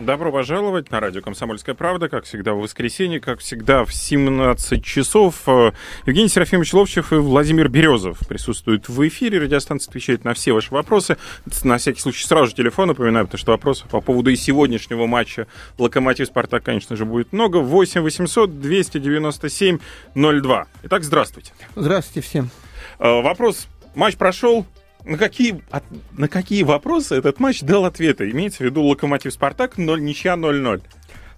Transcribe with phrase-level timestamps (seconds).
[0.00, 2.08] Добро пожаловать на радио «Комсомольская правда».
[2.08, 5.46] Как всегда, в воскресенье, как всегда, в 17 часов.
[6.06, 9.40] Евгений Серафимович Ловчев и Владимир Березов присутствуют в эфире.
[9.40, 11.18] Радиостанция отвечает на все ваши вопросы.
[11.64, 15.46] На всякий случай сразу же телефон напоминаю, потому что вопросов по поводу и сегодняшнего матча
[15.76, 17.58] «Локомотив-Спартак», конечно же, будет много.
[17.58, 19.78] 8 800 297
[20.14, 20.66] 02.
[20.84, 21.52] Итак, здравствуйте.
[21.76, 22.50] Здравствуйте всем.
[22.98, 23.68] Э, Вопрос.
[23.94, 24.64] Матч прошел,
[25.04, 25.84] на какие, от-
[26.16, 28.30] на какие вопросы этот матч дал ответы?
[28.30, 30.82] Имеется в виду Локомотив Спартак 0, ничья 0-0.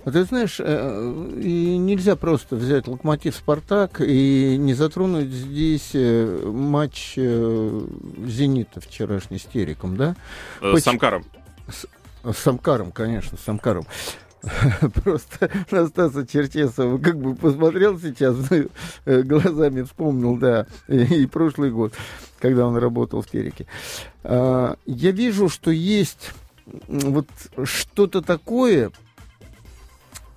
[0.05, 6.43] Вот ты знаешь, э, и нельзя просто взять Локомотив Спартак и не затронуть здесь э,
[6.45, 7.81] матч э,
[8.27, 10.17] Зенита вчерашний с Тереком, да?
[10.61, 11.25] Э, Поч- С Амкаром.
[11.69, 11.87] С
[12.37, 13.85] Самкаром, конечно, с Самкаром.
[15.05, 18.37] Просто на Стаса Черчесова как бы посмотрел сейчас,
[19.05, 21.93] э, глазами вспомнил, да, и прошлый год,
[22.43, 23.67] когда он работал в Тереке.
[24.25, 26.33] А, Я вижу, что есть
[26.89, 27.27] вот
[27.65, 28.91] что-то такое,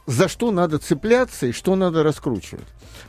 [0.06, 2.66] за что надо цепляться и что надо раскручивать.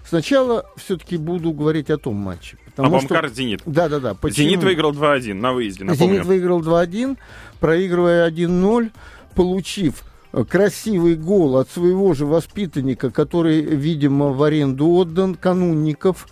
[0.08, 2.56] Сначала все-таки буду говорить о том матче.
[2.74, 3.60] потому А что- Амкар Зенит.
[3.66, 4.16] Да, да, да.
[4.30, 6.14] Зенит выиграл 2-1 на выезде, напомню.
[6.14, 7.18] Зенит выиграл 2-1,
[7.60, 8.90] проигрывая 1-0,
[9.34, 10.04] получив
[10.48, 16.28] красивый гол от своего же воспитанника, который, видимо, в аренду отдан, Канунников.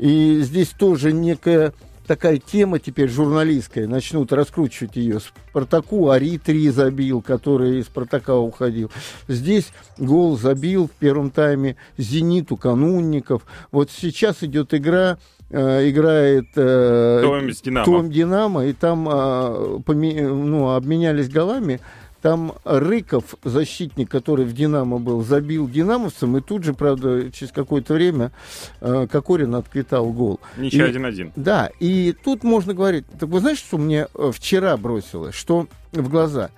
[0.00, 1.72] И здесь тоже некая
[2.06, 5.20] такая тема теперь журналистская, начнут раскручивать ее.
[5.20, 8.90] Спартаку Ари 3 забил, который из Спартака уходил.
[9.28, 13.42] Здесь гол забил в первом тайме Зениту Канунников.
[13.70, 15.18] Вот сейчас идет игра,
[15.50, 17.84] э, играет э, Том Динамо.
[17.84, 21.80] том Динамо, и там а, поме- ну, обменялись голами.
[22.24, 27.92] Там Рыков, защитник, который в Динамо был, забил динамовцам, и тут же, правда, через какое-то
[27.92, 28.32] время
[28.80, 30.40] а, Кокорин отквитал гол.
[30.56, 31.32] Ничья И- 1-1.
[31.36, 36.08] Да, и тут можно говорить, так вы знаете, что мне э, вчера бросилось, что в
[36.08, 36.48] глаза?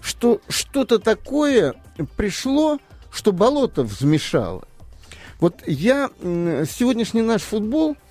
[0.00, 1.74] Что что-то такое
[2.16, 2.78] пришло,
[3.10, 4.68] что болото взмешало.
[5.40, 8.07] Вот я сегодняшний наш футбол э,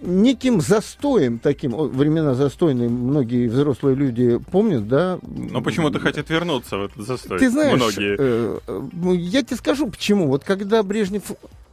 [0.00, 5.18] неким застоем таким, времена застойные, многие взрослые люди помнят, да?
[5.22, 7.38] Но почему-то хотят вернуться в этот застой.
[7.38, 8.16] Ты знаешь, Многие.
[8.18, 10.28] э, э, ну, я тебе скажу почему.
[10.28, 11.22] Вот когда Брежнев,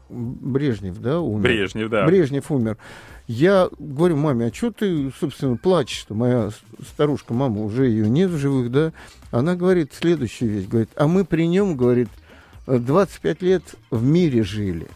[0.09, 1.41] Брежнев, да, умер?
[1.43, 2.05] Брежнев, да.
[2.05, 2.77] Брежнев умер.
[3.27, 6.13] Я говорю маме, а что ты, собственно, плачешь-то?
[6.13, 8.91] Моя с- старушка, мама, уже ее нет в живых, да?
[9.31, 12.09] Она говорит следующую вещь, говорит, а мы при нем, говорит,
[12.67, 14.87] э, 25 лет в мире жили.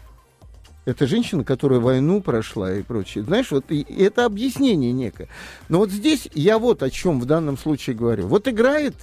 [0.86, 3.24] Это женщина, которая войну прошла и прочее.
[3.24, 5.28] Знаешь, вот и- это объяснение некое.
[5.68, 8.26] Но вот здесь я вот о чем в данном случае говорю.
[8.26, 8.94] Вот играет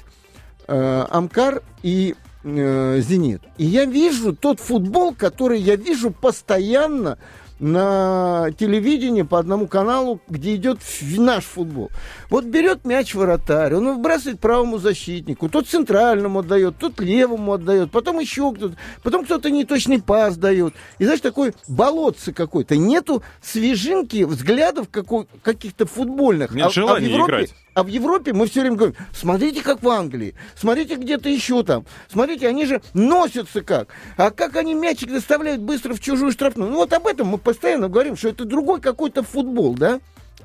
[0.67, 3.41] э, Амкар и э, Зенит.
[3.57, 7.19] И я вижу тот футбол, который я вижу постоянно
[7.59, 10.79] на телевидении по одному каналу, где идет
[11.18, 11.90] наш футбол.
[12.29, 18.19] Вот берет мяч вратарь, он выбрасывает правому защитнику, тот центральному отдает, тот левому отдает, потом
[18.19, 20.73] еще кто-то, потом кто-то неточный пас дает.
[21.00, 22.78] И знаешь, такой болотце какой-то.
[22.78, 26.51] Нету свежинки, взглядов какой- каких-то футбольных.
[26.53, 27.56] Нет в желания Европе- играть.
[27.77, 31.85] А в Европе мы все время говорим, смотрите, как в Англии, смотрите, где-то еще там,
[32.11, 33.89] смотрите, они же носятся как.
[34.17, 36.71] А как они мячик доставляют быстро в чужую штрафную.
[36.71, 39.99] Ну вот об этом мы постоянно говорим, что это другой какой-то футбол, да?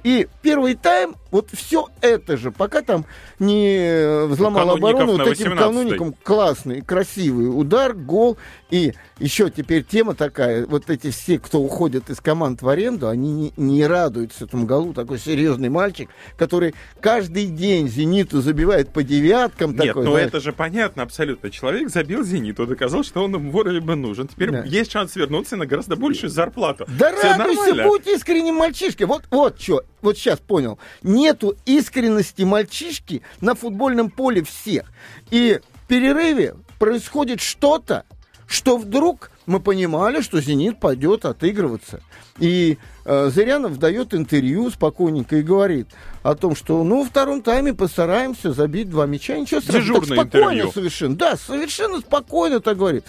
[0.04, 3.06] И первый тайм, вот все это же, пока там
[3.38, 5.58] не э, взломал Канунников оборону, вот этим 18-й.
[5.58, 8.36] кануником классный, красивый удар, гол.
[8.70, 13.32] И еще теперь тема такая, вот эти все, кто уходят из команд в аренду, они
[13.32, 14.92] не, не радуются этому голу.
[14.92, 19.72] Такой серьезный мальчик, который каждый день «Зениту» забивает по девяткам.
[19.72, 20.28] Нет, такой, ну знаешь.
[20.28, 21.50] это же понятно абсолютно.
[21.50, 24.26] Человек забил Зениту, доказал, что он ему бы нужен.
[24.28, 24.62] Теперь Да.
[24.64, 26.86] есть шанс вернуться на гораздо большую зарплату.
[26.98, 27.84] Да Всё радуйся, нормально.
[27.84, 29.06] будь искренним мальчишкой.
[29.06, 30.78] Вот, вот что, вот сейчас понял.
[31.02, 34.92] Нету искренности мальчишки на футбольном поле всех.
[35.30, 38.04] И в перерыве происходит что-то,
[38.46, 42.00] что вдруг мы понимали, что «Зенит» пойдет отыгрываться.
[42.38, 45.88] И э, Зырянов дает интервью спокойненько и говорит
[46.22, 49.36] о том, что ну, во втором тайме постараемся забить два мяча.
[49.36, 50.00] Ничего страшного.
[50.00, 50.72] Дежурное так спокойно интервью.
[50.72, 51.16] совершенно.
[51.16, 53.04] Да, совершенно спокойно так говорит.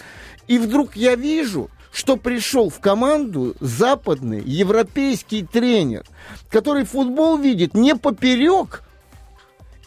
[0.46, 6.04] И вдруг я вижу, что пришел в команду западный европейский тренер,
[6.50, 8.82] который футбол видит не поперек,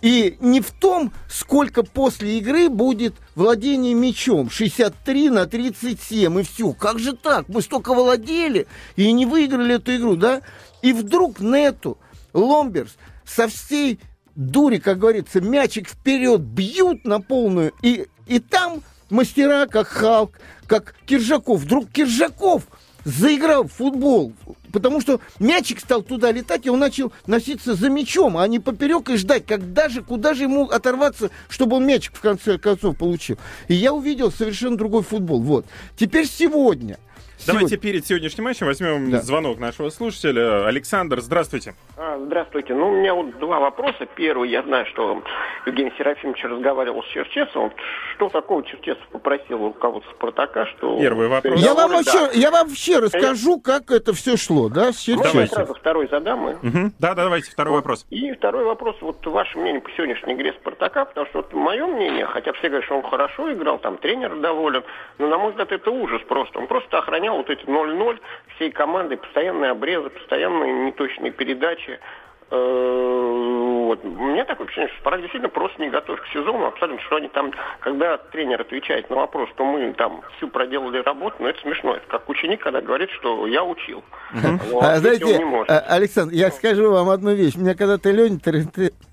[0.02, 4.50] и не в том, сколько после игры будет владение мячом.
[4.50, 6.72] 63 на 37, и все.
[6.72, 7.50] Как же так?
[7.50, 10.44] Мы столько владели и не выиграли эту игру, да?
[10.82, 11.98] И вдруг Нету,
[12.34, 12.96] Ломберс
[13.26, 14.00] со всей
[14.36, 17.74] дури, как говорится, мячик вперед бьют на полную.
[17.82, 20.32] И, и там мастера, как Халк,
[20.66, 21.62] как Киржаков.
[21.62, 22.64] Вдруг Киржаков
[23.06, 24.34] заиграл в футбол,
[24.74, 29.10] потому что мячик стал туда летать, и он начал носиться за мячом, а не поперек
[29.10, 33.38] и ждать, когда же, куда же ему оторваться, чтобы он мячик в конце концов получил.
[33.70, 35.42] И я увидел совершенно другой футбол.
[35.42, 35.66] Вот.
[35.96, 37.00] Теперь сегодня
[37.46, 37.78] Давайте Сегодня...
[37.78, 39.22] перед сегодняшним матчем возьмем да.
[39.22, 40.66] звонок нашего слушателя.
[40.66, 41.76] Александр, здравствуйте.
[41.96, 42.74] А, здравствуйте.
[42.74, 44.08] Ну, у меня вот два вопроса.
[44.16, 45.22] Первый, я знаю, что
[45.66, 47.72] Евгений Серафимович разговаривал с Черчесовым.
[48.16, 51.00] Что такого Черчесов попросил у кого-то Спартака, что...
[51.00, 51.62] Первый вопрос.
[51.62, 51.98] Я вам, да.
[51.98, 55.42] вообще, я вам вообще расскажу, как это все шло, да, с Черчесовым.
[55.42, 56.46] Можно сразу второй задам?
[56.46, 56.92] Угу.
[57.00, 57.78] Да, да, давайте второй вот.
[57.78, 58.06] вопрос.
[58.10, 62.26] И второй вопрос, вот ваше мнение по сегодняшней игре Спартака, потому что вот мое мнение,
[62.26, 64.84] хотя все говорят, что он хорошо играл, там тренер доволен,
[65.20, 66.60] но, на мой взгляд, это ужас просто.
[66.60, 66.90] Он просто
[67.28, 68.20] охранял вот эти 0-0
[68.56, 72.00] всей командой, постоянные обрезы, постоянные неточные передачи.
[72.50, 74.04] Э, вот.
[74.04, 76.66] У меня такое впечатление, что Спартак действительно просто не готов к сезону.
[76.66, 81.38] Абсолютно, что они там, когда тренер отвечает на вопрос, что мы там всю проделали работу,
[81.40, 81.96] но ну, это смешно.
[81.96, 84.04] Это как ученик, когда говорит, что я учил.
[84.34, 87.56] Но, а, знаете, а, Александр, я скажу вам одну вещь.
[87.56, 88.40] Меня когда-то Леня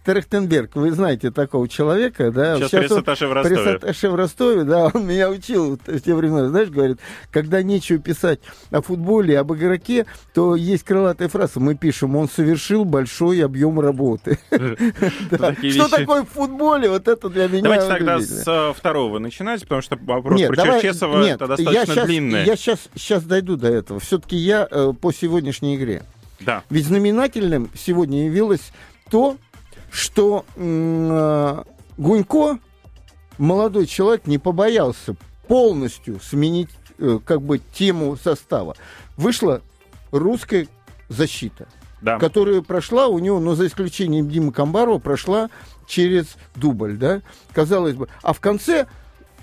[0.05, 2.57] Трехтенберг, вы знаете такого человека, да?
[2.57, 3.57] Сейчас, Сейчас пресс-атташе в Ростове.
[3.57, 6.99] Пресс-атташе в Ростове, да, он меня учил в те времена, знаешь, говорит,
[7.31, 8.41] когда нечего писать
[8.71, 14.39] о футболе, об игроке, то есть крылатая фраза, мы пишем, он совершил большой объем работы.
[14.51, 19.83] Что такое в футболе, вот это для меня Давайте тогда с э, второго начинать, потому
[19.83, 22.45] что вопрос про Черчесова это достаточно длинный.
[22.45, 24.01] Я сейчас дойду до этого.
[24.01, 26.03] Все-таки я э, по сегодняшней игре.
[26.41, 26.63] Да.
[26.71, 28.73] Ведь знаменательным сегодня явилось
[29.11, 29.37] то,
[29.91, 31.63] что э,
[31.97, 32.59] Гунько,
[33.39, 35.15] молодой человек, не побоялся
[35.49, 36.71] полностью сменить
[37.25, 38.77] как бы тему состава.
[39.17, 39.63] Вышла
[40.11, 40.69] русская
[41.09, 41.67] защита,
[42.05, 42.19] да.
[42.19, 45.49] которая прошла у него, но за исключением Димы Камбарова, прошла
[45.87, 47.23] через дубль, да,
[47.53, 48.09] казалось бы.
[48.23, 48.87] А в конце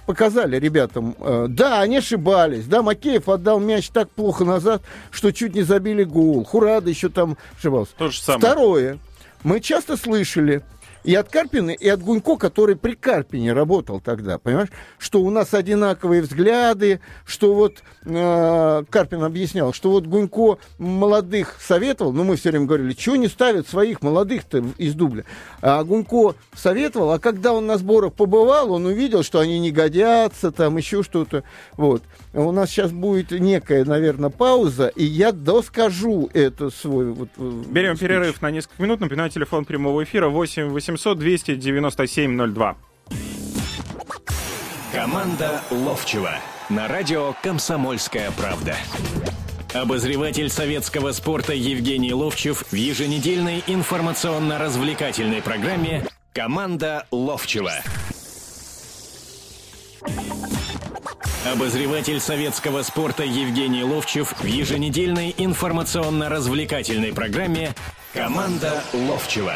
[0.06, 5.56] показали ребятам, э, да, они ошибались, да, Макеев отдал мяч так плохо назад, что чуть
[5.56, 6.44] не забили гол.
[6.44, 7.94] Хурада еще там ошибался.
[7.98, 8.40] То же самое.
[8.40, 9.00] Второе,
[9.44, 10.62] мы часто слышали
[11.04, 14.70] и от Карпина, и от Гунько, который при Карпине работал тогда, понимаешь,
[15.00, 22.14] что у нас одинаковые взгляды, что вот э, Карпин объяснял, что вот Гунько молодых советовал,
[22.14, 25.24] ну мы все время говорили, чего не ставят своих молодых-то из дубля,
[25.62, 30.52] а Гунько советовал, а когда он на сборах побывал, он увидел, что они не годятся,
[30.52, 31.44] там еще что-то,
[31.78, 32.04] вот.
[32.34, 37.30] У нас сейчас будет некая, наверное, пауза, и я доскажу это свой вот...
[37.38, 38.08] Э, Берем спич.
[38.08, 42.76] перерыв на несколько минут, напоминаю, телефон прямого эфира 8 8 800 297 02.
[44.92, 46.34] Команда Ловчева
[46.70, 48.76] на радио «Комсомольская правда».
[49.74, 57.74] Обозреватель советского спорта Евгений Ловчев в еженедельной информационно-развлекательной программе «Команда Ловчева».
[61.46, 67.74] Обозреватель советского спорта Евгений Ловчев в еженедельной информационно-развлекательной программе
[68.14, 69.56] «Команда Ловчева».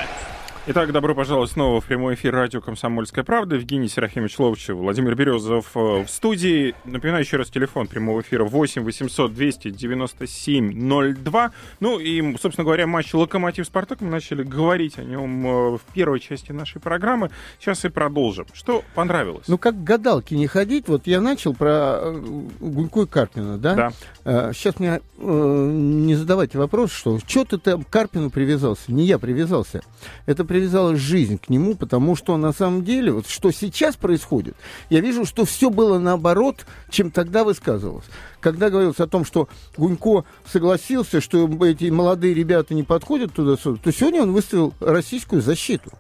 [0.67, 3.55] Итак, добро пожаловать снова в прямой эфир радио «Комсомольская правда».
[3.55, 6.73] Евгений Серафимович Ловчев, Владимир Березов э, в студии.
[6.85, 11.51] Напоминаю еще раз телефон прямого эфира 8 800 297 02.
[11.81, 14.01] Ну и, собственно говоря, матч «Локомотив-Спартак».
[14.01, 17.29] Мы начали говорить о нем э, в первой части нашей программы.
[17.59, 18.47] Сейчас и продолжим.
[18.51, 19.47] Что понравилось?
[19.47, 20.87] Ну, как гадалки не ходить.
[20.87, 22.21] Вот я начал про э,
[22.59, 23.75] Гунько и Карпина, да?
[23.75, 24.51] Да.
[24.53, 28.91] Сейчас мне не задавайте вопрос, что что ты там Карпину привязался?
[28.91, 29.83] Не я привязался.
[30.25, 34.55] Это привязалась жизнь к нему, потому что на самом деле, вот что сейчас происходит,
[34.89, 38.05] я вижу, что все было наоборот, чем тогда высказывалось.
[38.39, 43.91] Когда говорилось о том, что Гунько согласился, что эти молодые ребята не подходят туда, то
[43.91, 45.91] сегодня он выставил российскую защиту.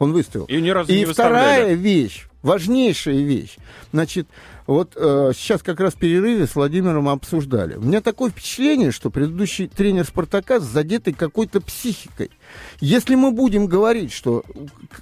[0.00, 0.46] Он выставил.
[0.46, 3.56] И, ни разу И не вторая вещь, важнейшая вещь.
[3.92, 4.28] Значит,
[4.66, 7.74] вот э, сейчас как раз в перерыве с Владимиром обсуждали.
[7.74, 12.30] У меня такое впечатление, что предыдущий тренер «Спартака» с задетой какой-то психикой.
[12.80, 14.44] Если мы будем говорить, что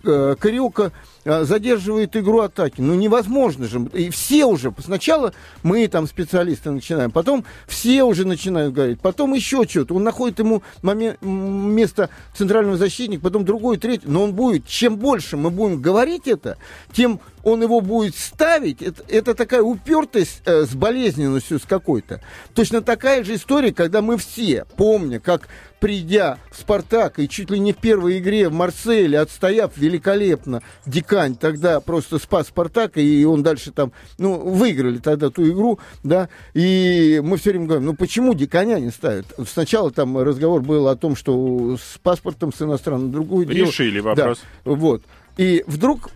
[0.04, 0.92] э, Кариока
[1.28, 3.88] задерживает игру атаки, ну невозможно же.
[3.92, 5.32] И все уже, сначала
[5.62, 9.94] мы там специалисты начинаем, потом все уже начинают говорить, потом еще что-то.
[9.94, 14.06] Он находит ему момент, место центрального защитника, потом другой, третий.
[14.06, 16.56] Но он будет, чем больше мы будем говорить это,
[16.92, 18.82] тем он его будет ставить.
[18.82, 22.20] Это, это такая упертость э, с болезненностью с какой-то.
[22.54, 25.48] Точно такая же история, когда мы все, помня, как
[25.80, 31.36] придя в «Спартак» и чуть ли не в первой игре в Марселе, отстояв великолепно, Дикань
[31.36, 37.20] тогда просто спас «Спартак», и он дальше там, ну, выиграли тогда ту игру, да, и
[37.22, 39.26] мы все время говорим, ну, почему Диканя не ставят?
[39.46, 44.14] Сначала там разговор был о том, что с паспортом с иностранным, другую Решили дело.
[44.14, 44.40] вопрос.
[44.64, 45.02] Да, вот.
[45.36, 46.10] И вдруг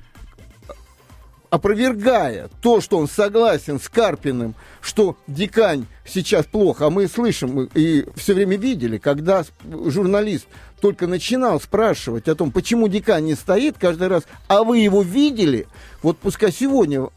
[1.52, 8.06] опровергая то, что он согласен с Карпиным, что Дикань сейчас плохо, а мы слышим и
[8.16, 10.46] все время видели, когда журналист
[10.80, 15.66] только начинал спрашивать о том, почему Дикань не стоит каждый раз, а вы его видели,
[16.02, 17.08] вот пускай сегодня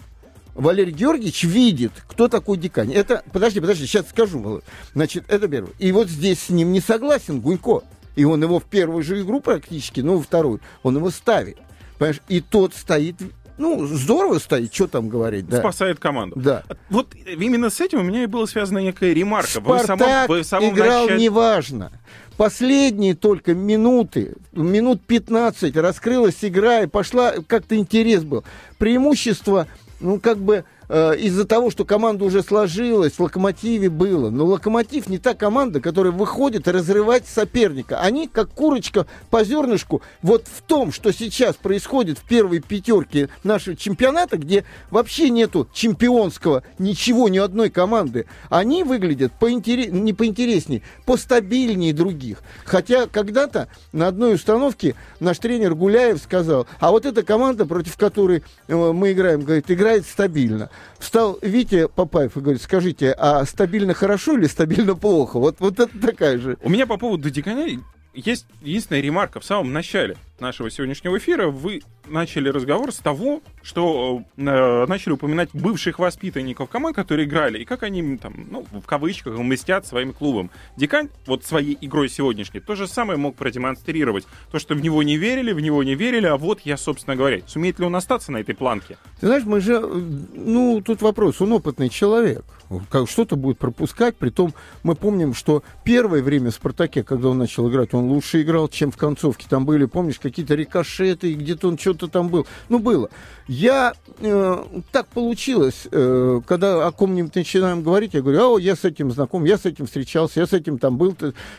[0.54, 2.92] Валерий Георгиевич видит, кто такой Дикань.
[2.92, 4.62] Это, подожди, подожди, сейчас скажу.
[4.94, 5.72] Значит, это первое.
[5.80, 7.84] И вот здесь с ним не согласен Гунько.
[8.18, 11.58] И он его в первую же игру практически, ну, во вторую, он его ставит.
[11.98, 12.22] Понимаешь?
[12.28, 13.16] И тот стоит
[13.58, 15.60] ну, здорово стоит, что там говорить, да.
[15.60, 16.40] Спасает команду.
[16.40, 16.64] Да.
[16.90, 19.50] Вот именно с этим у меня и была связана некая ремарка.
[19.50, 21.24] Спартак вы самом, вы самом играл начале...
[21.24, 21.92] неважно.
[22.38, 28.44] Последние только минуты, минут 15 раскрылась игра и пошла, как-то интерес был.
[28.78, 29.68] Преимущество,
[30.02, 34.30] ну, как бы Э, из-за того, что команда уже сложилась, в «Локомотиве» было.
[34.30, 38.00] Но «Локомотив» не та команда, которая выходит разрывать соперника.
[38.00, 43.76] Они, как курочка по зернышку, вот в том, что сейчас происходит в первой пятерке нашего
[43.76, 49.92] чемпионата, где вообще нету чемпионского ничего, ни одной команды, они выглядят поинтерес...
[49.92, 52.42] не поинтереснее, постабильнее других.
[52.66, 58.44] Хотя когда-то на одной установке наш тренер Гуляев сказал, а вот эта команда, против которой
[58.68, 60.70] э, мы играем, говорит, играет стабильно.
[61.00, 65.40] Встал Витя Папаев и говорит, скажите, а стабильно хорошо или стабильно плохо?
[65.40, 66.58] Вот, вот это такая же.
[66.62, 67.80] У меня по поводу Диконя
[68.14, 71.48] есть единственная ремарка в самом начале нашего сегодняшнего эфира.
[71.48, 77.66] Вы начали разговор с того, что э, начали упоминать бывших воспитанников команд, которые играли, и
[77.66, 80.52] как они там, ну, в кавычках, мстят своим клубом.
[80.78, 84.28] Дикань вот своей игрой сегодняшней то же самое мог продемонстрировать.
[84.52, 87.42] То, что в него не верили, в него не верили, а вот я, собственно говоря,
[87.48, 88.98] сумеет ли он остаться на этой планке?
[89.20, 92.46] Ты знаешь, мы же, ну, тут вопрос, он опытный человек.
[92.90, 97.70] Как что-то будет пропускать, притом мы помним, что первое время в «Спартаке», когда он начал
[97.70, 99.46] играть, он лучше играл, чем в концовке.
[99.48, 102.48] Там были, помнишь, какие-то рикошеты, где-то он что-то там был.
[102.70, 103.10] Ну, было.
[103.48, 108.86] Я, э, так получилось, э, когда о ком-нибудь начинаем говорить, я говорю, о, я с
[108.86, 111.16] этим знаком, я с этим встречался, я с этим там был,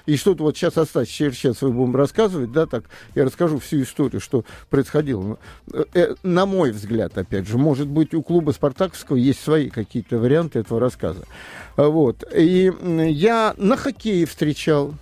[0.07, 4.21] и что-то вот сейчас осталось, сейчас вы будем рассказывать, да, так, я расскажу всю историю,
[4.21, 5.39] что происходило.
[5.73, 10.19] Э, э, на мой взгляд, опять же, может быть, у клуба Спартаковского есть свои какие-то
[10.19, 11.25] варианты этого рассказа.
[11.77, 12.25] Вот.
[12.35, 14.95] И я на хоккее встречал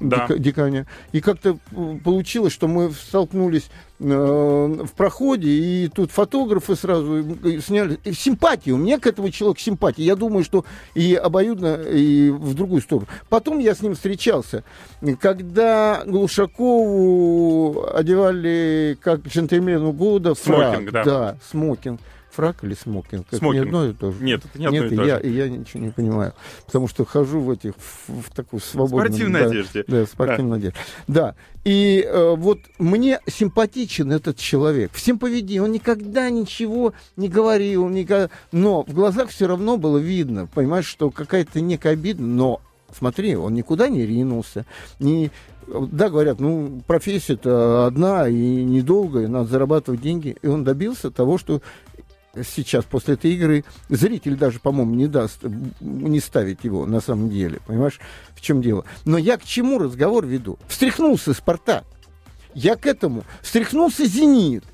[0.00, 0.26] да.
[0.28, 0.86] деканя.
[1.12, 1.58] И как-то
[2.04, 7.24] получилось, что мы столкнулись э, в проходе, и тут фотографы сразу
[7.60, 7.98] сняли.
[8.12, 10.04] Симпатия, у меня к этому человеку симпатия.
[10.04, 13.08] Я думаю, что и обоюдно, и в другую сторону.
[13.28, 14.64] Потом я с ним встречался,
[15.20, 20.34] когда Глушакову одевали как джентльмену года.
[20.34, 21.04] Смокинг, да.
[21.04, 22.00] Да, смокинг
[22.36, 23.26] фрак или смокинг?
[23.30, 24.22] Это не одно и то же.
[24.22, 25.26] Нет, это не одно Нет, и то я, же.
[25.26, 26.34] я ничего не понимаю.
[26.66, 29.12] Потому что хожу в этих, в, в такую свободную...
[29.12, 29.84] Спортивной да, одежде.
[29.86, 30.68] Да, в спортивной да.
[30.68, 30.78] одежде.
[31.08, 31.34] Да.
[31.64, 34.92] И э, вот мне симпатичен этот человек.
[34.92, 35.64] Всем поведением.
[35.64, 38.30] Он никогда ничего не говорил, никогда...
[38.52, 42.60] но в глазах все равно было видно, понимаешь, что какая-то некая обида, но
[42.96, 44.64] смотри, он никуда не ринулся,
[44.98, 45.30] не,
[45.66, 50.36] да, говорят, ну, профессия-то одна и недолгая, надо зарабатывать деньги.
[50.42, 51.60] И он добился того, что
[52.44, 55.40] сейчас после этой игры зритель даже, по-моему, не даст,
[55.80, 57.60] не ставить его на самом деле.
[57.66, 58.00] Понимаешь,
[58.34, 58.84] в чем дело?
[59.04, 60.58] Но я к чему разговор веду?
[60.68, 61.84] Встряхнулся Спартак.
[62.54, 63.24] Я к этому.
[63.42, 64.64] Встряхнулся Зенит.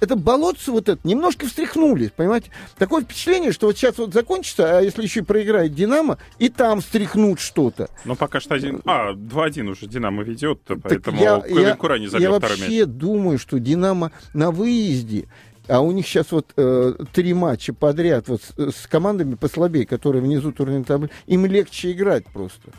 [0.00, 2.50] Это болотце вот это, немножко встряхнулись, понимаете?
[2.78, 7.38] Такое впечатление, что вот сейчас вот закончится, а если еще проиграет Динамо, и там встряхнут
[7.38, 7.90] что-то.
[8.06, 8.80] Но пока что один...
[8.86, 12.86] А, 2-1 уже Динамо ведет, поэтому я, я, не забил Я вообще мяч.
[12.86, 15.28] думаю, что Динамо на выезде
[15.70, 20.20] а у них сейчас вот э, три матча подряд вот с, с командами послабее, которые
[20.20, 22.70] внизу турнирной таблицы, им легче играть просто.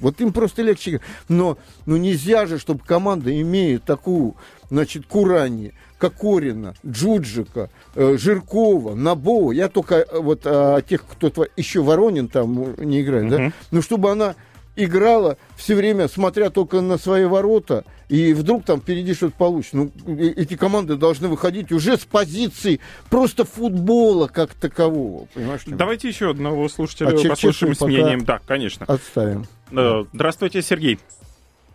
[0.00, 1.02] Вот им просто легче играть.
[1.28, 4.36] Но ну нельзя же, чтобы команда, имея такую,
[4.70, 11.82] значит, Курани, Кокорина, Джуджика, э, Жиркова, Набова, я только э, вот о тех, кто еще
[11.82, 13.48] Воронин там не играет, uh-huh.
[13.48, 14.34] да, но чтобы она
[14.76, 19.76] играла все время, смотря только на свои ворота, и вдруг там впереди что-то получится.
[19.76, 25.26] Ну, эти команды должны выходить уже с позиции просто футбола как такового.
[25.34, 28.24] Понимаешь, Давайте еще одного слушателя а послушаем с мнением.
[28.24, 28.86] Да, конечно.
[28.86, 29.44] Отставим.
[29.72, 30.98] Э, здравствуйте, Сергей.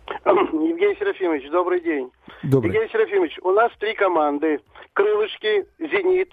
[0.26, 2.10] Евгений Серафимович, добрый день.
[2.42, 2.72] Добрый.
[2.72, 4.60] Евгений Серафимович, у нас три команды.
[4.92, 6.30] Крылышки, Зенит,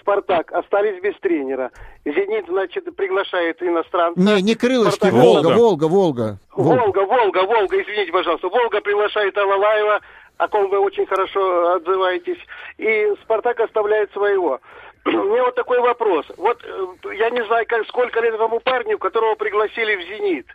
[0.00, 1.70] Спартак остались без тренера.
[2.04, 4.20] Зенит, значит, приглашает иностранца.
[4.20, 5.20] Не, не крылышки, Спартак...
[5.22, 6.38] Волга, Волга, Волга.
[6.54, 8.48] Волга, Волга, Волга, извините, пожалуйста.
[8.48, 10.00] Волга приглашает Алалаева,
[10.38, 12.38] о ком вы очень хорошо отзываетесь.
[12.78, 14.60] И Спартак оставляет своего.
[15.04, 16.26] У меня вот такой вопрос.
[16.36, 20.46] Вот э, я не знаю, как, сколько лет этому парню, которого пригласили в «Зенит».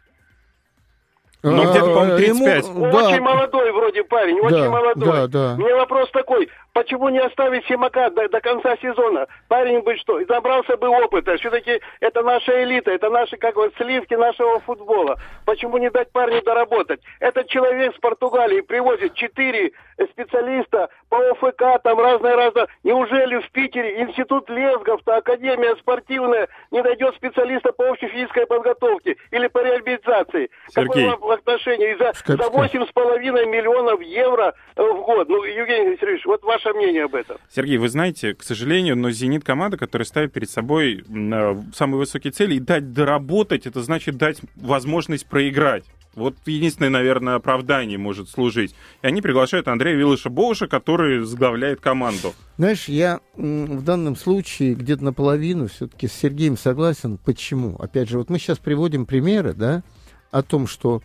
[1.44, 2.92] А, где-то, по-моему, ему- 35.
[2.92, 3.08] да.
[3.08, 5.06] Очень молодой вроде парень, Да, очень молодой.
[5.06, 5.56] да, да.
[5.58, 9.27] Мне вопрос такой, почему не оставить Симака до, до конца сезона?
[9.48, 11.38] Парень бы что, забрался бы опыта.
[11.38, 15.17] Все-таки это наша элита, это наши, как вот, сливки нашего футбола.
[15.46, 17.00] Почему не дать парню доработать?
[17.22, 19.72] Этот человек с Португалии привозит четыре
[20.12, 22.67] специалиста по ОФК, там разное-разное.
[22.84, 29.48] Неужели в Питере институт Лезгов-то, академия спортивная, не найдет специалиста по общей физической подготовке или
[29.48, 30.50] по реабилитации?
[30.67, 30.88] Сергей.
[30.88, 31.94] Какое вам отношение?
[31.94, 35.29] И за, за 8,5 миллионов евро э, в год.
[35.29, 37.38] Ну, Евгений Сергеевич, вот ваше мнение об этом.
[37.54, 42.32] Сергей, вы знаете, к сожалению, но «Зенит» команда, которая ставит перед собой э, самые высокие
[42.32, 45.86] цели, и дать доработать, это значит дать возможность проиграть.
[46.16, 48.74] Вот единственное, наверное, оправдание может служить.
[49.02, 52.34] И они приглашают Андрея Виллыша Боуша, который возглавляет команду.
[52.58, 57.18] Знаешь, я в данном случае где-то наполовину все-таки с Сергеем согласен.
[57.18, 57.76] Почему?
[57.80, 59.84] Опять же, вот мы сейчас приводим примеры, да,
[60.32, 61.02] о том, что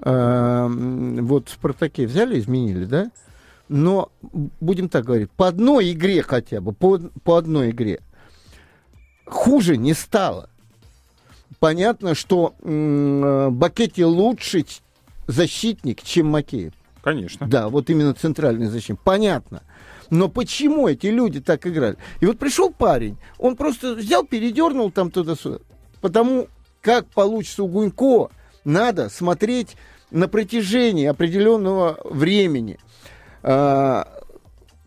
[0.00, 3.10] э, вот в «Спартаке» взяли, изменили, да,
[3.68, 4.10] но,
[4.60, 8.00] будем так говорить, по одной игре хотя бы, по, по одной игре,
[9.24, 10.48] хуже не стало.
[11.58, 14.64] Понятно, что м, э, Бакетти лучше
[15.26, 16.72] защитник, чем Макеев.
[17.02, 17.46] Конечно.
[17.46, 19.00] Да, вот именно центральный защитник.
[19.02, 19.62] Понятно.
[20.10, 21.96] Но почему эти люди так играли?
[22.20, 25.58] И вот пришел парень, он просто взял, передернул там туда-сюда.
[26.00, 26.48] Потому
[26.82, 28.28] как получится у Гунько,
[28.64, 29.76] надо смотреть
[30.10, 32.78] на протяжении определенного времени.
[33.42, 34.06] А,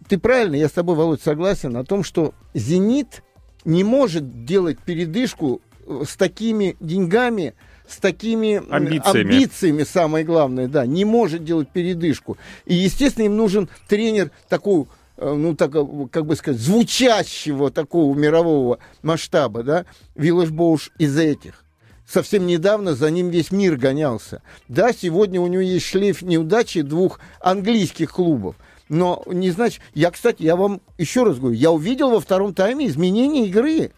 [0.07, 3.23] ты правильно, я с тобой, Володь, согласен о том, что «Зенит»
[3.65, 7.55] не может делать передышку э, с такими деньгами,
[7.87, 9.21] с такими Амбициями.
[9.21, 12.37] амбициями, самое главное, да, не может делать передышку.
[12.65, 15.71] И, естественно, им нужен тренер такого, э, ну, так,
[16.11, 19.85] как бы сказать, звучащего такого мирового масштаба, да,
[20.15, 21.64] Виллаж Боуш из этих.
[22.07, 24.41] Совсем недавно за ним весь мир гонялся.
[24.67, 28.55] Да, сегодня у него есть шлейф неудачи двух английских клубов.
[28.89, 29.81] Но не значит...
[29.95, 33.91] Я, кстати, я вам еще раз говорю, я увидел во втором тайме изменение игры.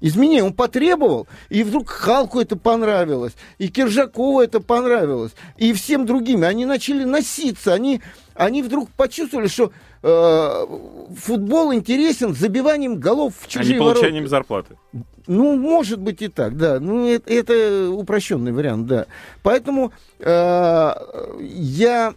[0.00, 6.44] Изменение он потребовал, и вдруг Халку это понравилось, и Киржакову это понравилось, и всем другим.
[6.44, 8.00] Они начали носиться, они,
[8.38, 9.72] они вдруг почувствовали, что
[10.02, 10.66] э,
[11.16, 14.00] футбол интересен забиванием голов в А чужие не ворота.
[14.00, 14.76] получением зарплаты.
[15.26, 16.80] Ну, может быть и так, да.
[16.80, 19.06] Ну, это, это упрощенный вариант, да.
[19.42, 20.94] Поэтому э,
[21.50, 22.14] я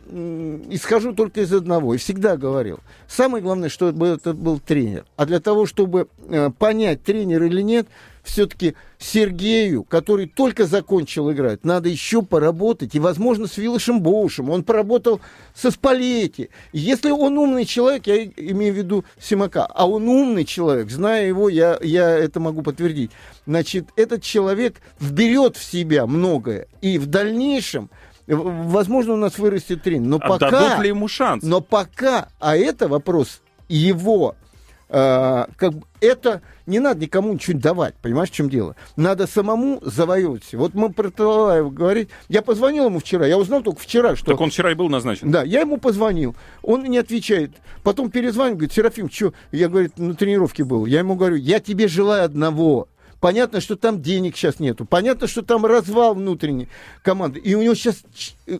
[0.69, 1.95] исхожу только из одного.
[1.95, 2.79] И всегда говорил.
[3.07, 5.03] Самое главное, чтобы это был тренер.
[5.17, 7.87] А для того, чтобы э, понять, тренер или нет,
[8.23, 12.95] все-таки Сергею, который только закончил играть, надо еще поработать.
[12.95, 14.49] И, возможно, с Вилышем Боушем.
[14.49, 15.21] Он поработал
[15.55, 16.49] со Спалетти.
[16.71, 21.49] Если он умный человек, я имею в виду Симака, а он умный человек, зная его,
[21.49, 23.11] я, я это могу подтвердить.
[23.45, 26.67] Значит, этот человек вберет в себя многое.
[26.81, 27.89] И в дальнейшем,
[28.27, 30.07] возможно, у нас вырастет тренер.
[30.07, 30.83] Но Отдадут пока...
[30.83, 31.43] ли ему шанс?
[31.43, 34.35] Но пока, а это вопрос его,
[34.91, 38.75] э, как бы, это не надо никому ничего давать, понимаешь, в чем дело?
[38.95, 40.53] Надо самому завоевывать.
[40.53, 44.31] Вот мы про Талалаева говорить, я позвонил ему вчера, я узнал только вчера, что...
[44.31, 45.31] Так он вчера и был назначен.
[45.31, 47.51] Да, я ему позвонил, он не отвечает.
[47.83, 49.33] Потом перезвонил, говорит, Серафим, что?
[49.51, 50.85] Я, говорит, на тренировке был.
[50.85, 52.87] Я ему говорю, я тебе желаю одного.
[53.21, 54.83] Понятно, что там денег сейчас нету.
[54.83, 56.67] Понятно, что там развал внутренней
[57.03, 57.39] команды.
[57.39, 58.01] И у него сейчас
[58.47, 58.57] э,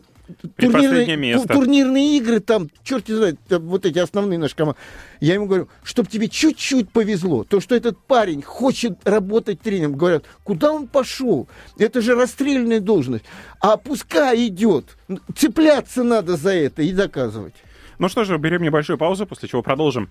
[0.54, 1.48] Предпоследнее место.
[1.48, 4.78] ту- турнирные игры там, черт не знает, вот эти основные наши команды.
[5.20, 10.26] Я ему говорю, чтобы тебе чуть-чуть повезло, то, что этот парень хочет работать тренером, говорят,
[10.44, 11.48] куда он пошел?
[11.76, 13.24] Это же расстрельная должность.
[13.60, 14.96] А пускай идет.
[15.36, 17.54] Цепляться надо за это и доказывать.
[17.98, 20.08] Ну что же, берем небольшую паузу, после чего продолжим.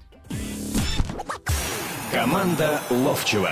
[2.11, 3.51] Команда Ловчева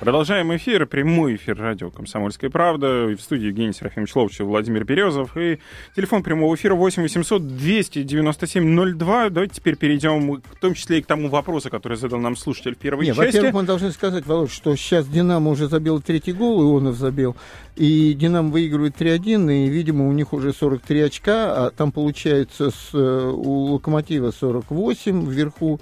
[0.00, 3.10] Продолжаем эфир, прямой эфир радио «Комсомольская правда».
[3.10, 5.36] И в студии Евгений Серафимович Ловчев, Владимир Березов.
[5.36, 5.58] И
[5.94, 9.28] телефон прямого эфира 8 800 297 02.
[9.28, 12.78] Давайте теперь перейдем в том числе и к тому вопросу, который задал нам слушатель в
[12.78, 13.26] первой Не, части.
[13.26, 17.36] во-первых, мы должны сказать, Володь, что сейчас Динамо уже забил третий гол, Ионов забил,
[17.76, 22.94] и Динамо выигрывает 3-1, и, видимо, у них уже 43 очка, а там получается с,
[22.94, 25.78] э, у Локомотива 48 вверху,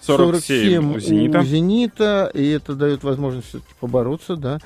[0.00, 1.40] 47 у «Зенита».
[1.40, 4.58] у «Зенита», и это дает возможность все-таки побороться, да.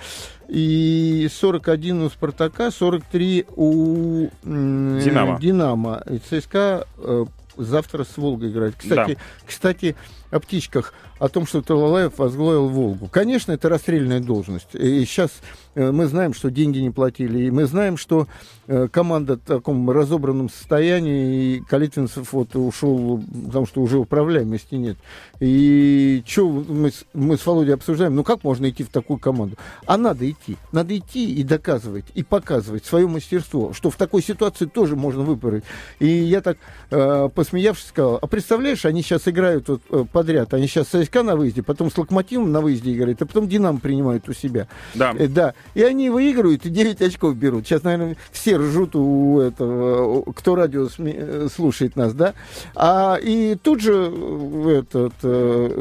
[0.48, 5.38] И 41 у «Спартака», 43 у «Динамо».
[5.40, 6.02] «Динамо».
[6.10, 7.24] И ЦСКА э,
[7.56, 8.74] завтра с Волгой играть.
[8.76, 9.20] Кстати, да.
[9.46, 9.96] кстати,
[10.34, 13.06] о птичках, о том, что Талалаев возглавил Волгу.
[13.06, 14.74] Конечно, это расстрельная должность.
[14.74, 15.30] И сейчас
[15.76, 18.26] э, мы знаем, что деньги не платили, и мы знаем, что
[18.66, 24.96] э, команда в таком разобранном состоянии, и Калитвинцев вот ушел, потому что уже управляемости нет.
[25.38, 29.56] И что мы, мы с Володей обсуждаем, ну как можно идти в такую команду?
[29.86, 30.56] А надо идти.
[30.72, 35.62] Надо идти и доказывать, и показывать свое мастерство, что в такой ситуации тоже можно выпороть.
[36.00, 36.58] И я так,
[36.90, 40.54] э, посмеявшись, сказал, а представляешь, они сейчас играют вот, э, подряд.
[40.54, 44.26] Они сейчас ЦСКА на выезде, потом с Локомотивом на выезде играют, а потом Динамо принимают
[44.28, 44.68] у себя.
[44.94, 45.14] Да.
[45.16, 45.54] Э, да.
[45.74, 47.66] И они выигрывают и 9 очков берут.
[47.66, 52.32] Сейчас, наверное, все ржут у этого, кто радио э, слушает нас, да.
[52.74, 55.12] А, и тут же э, этот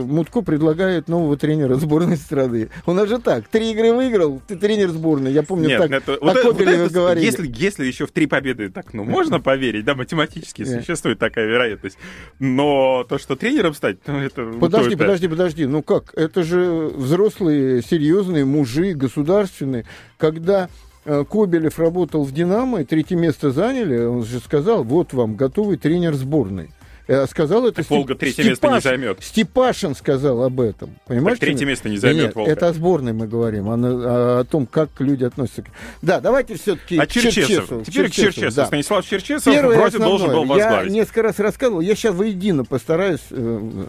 [0.03, 2.69] Мутко предлагает нового тренера сборной страны.
[2.85, 5.31] У нас же так, три игры выиграл, ты тренер сборной.
[5.31, 7.25] Я помню, Нет, так это, вот о вот это, говорили.
[7.25, 11.97] Если, если еще в три победы, так, ну, можно поверить, да, математически существует такая вероятность.
[12.39, 14.59] Но то, что тренером стать, ну, это...
[14.59, 15.65] Подожди, подожди, подожди.
[15.65, 16.13] Ну как?
[16.15, 19.85] Это же взрослые, серьезные мужи, государственные.
[20.17, 20.69] Когда
[21.05, 25.77] э, Кобелев работал в «Динамо», и третье место заняли, он же сказал, вот вам готовый
[25.77, 26.71] тренер сборной.
[27.07, 27.77] Э, сказал это...
[27.77, 28.49] Так Волга третье Степаш...
[28.49, 29.23] место не займет.
[29.23, 30.95] Степашин сказал об этом.
[31.05, 31.37] Понимаешь?
[31.37, 32.51] Так третье место не займет Нет, Волга.
[32.51, 35.65] Это о сборной мы говорим, о, о, о том, как люди относятся к...
[36.01, 37.47] Да, давайте все-таки а Черчесов.
[37.47, 37.85] Черчесов.
[37.85, 38.55] Теперь Черчесов, к Черчесову.
[38.55, 38.65] Да.
[38.67, 40.17] Станислав Черчесов Первое вроде основное.
[40.17, 40.91] должен был возглавить.
[40.91, 43.21] Я несколько раз рассказывал, я сейчас воедино постараюсь...
[43.31, 43.85] Э,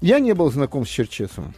[0.00, 1.54] я не был знаком с Черчесовым.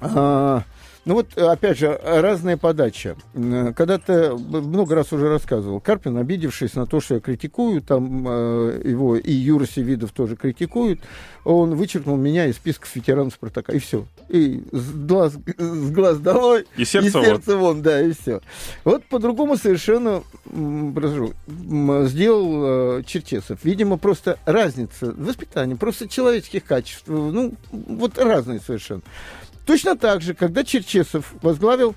[0.00, 0.64] А,
[1.04, 3.16] ну вот, опять же, разная подача.
[3.32, 9.16] Когда-то, много раз уже рассказывал, Карпин, обидевшись на то, что я критикую, там э, его
[9.16, 11.00] и Юра Севидов тоже критикуют,
[11.44, 14.06] он вычеркнул меня из списков ветеранов Спартака, и все.
[14.28, 17.74] И с глаз, с глаз долой, и сердце, и сердце вон.
[17.74, 18.40] вон, да, и все.
[18.84, 20.22] Вот по-другому совершенно
[20.94, 21.32] прошу,
[22.06, 23.58] сделал э, Черчесов.
[23.64, 29.02] Видимо, просто разница воспитания, просто человеческих качеств, ну, вот разные совершенно.
[29.66, 31.94] Точно так же, когда Черчесов возглавил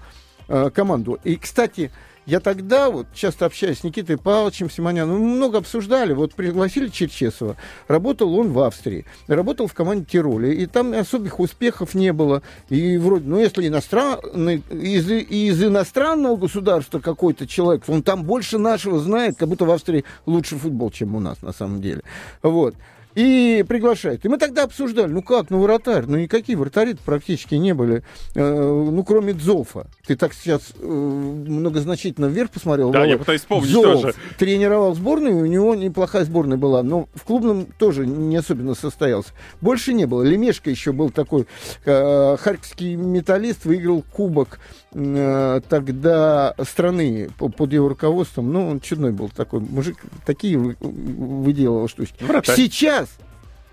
[0.47, 1.19] э, команду.
[1.23, 1.91] И, кстати,
[2.25, 7.55] я тогда вот часто общаюсь с Никитой Павловичем Симоняном, мы много обсуждали, вот пригласили Черчесова,
[7.87, 12.97] работал он в Австрии, работал в команде Тироли, и там особых успехов не было, и
[12.97, 19.37] вроде, ну если иностранный, из, из иностранного государства какой-то человек, он там больше нашего знает,
[19.37, 22.01] как будто в Австрии лучше футбол, чем у нас на самом деле,
[22.41, 22.75] вот.
[23.15, 24.25] И приглашает.
[24.25, 28.03] И мы тогда обсуждали, ну как, ну вратарь, ну никакие вратари практически не были,
[28.35, 29.87] э, ну кроме Дзофа.
[30.05, 32.91] Ты так сейчас э, многозначительно вверх посмотрел.
[32.91, 34.15] Да, я пытаюсь вспомнить Зов тоже.
[34.37, 39.29] тренировал сборную, у него неплохая сборная была, но в клубном тоже не особенно состоялся.
[39.61, 40.21] Больше не было.
[40.21, 41.47] Лемешка еще был такой,
[41.85, 44.59] э, харьковский металлист, выиграл кубок
[44.95, 48.53] тогда страны под его руководством.
[48.53, 52.23] Ну, он чудной был такой мужик, такие выделывал штучки.
[52.23, 52.55] Вратарь.
[52.55, 53.09] Сейчас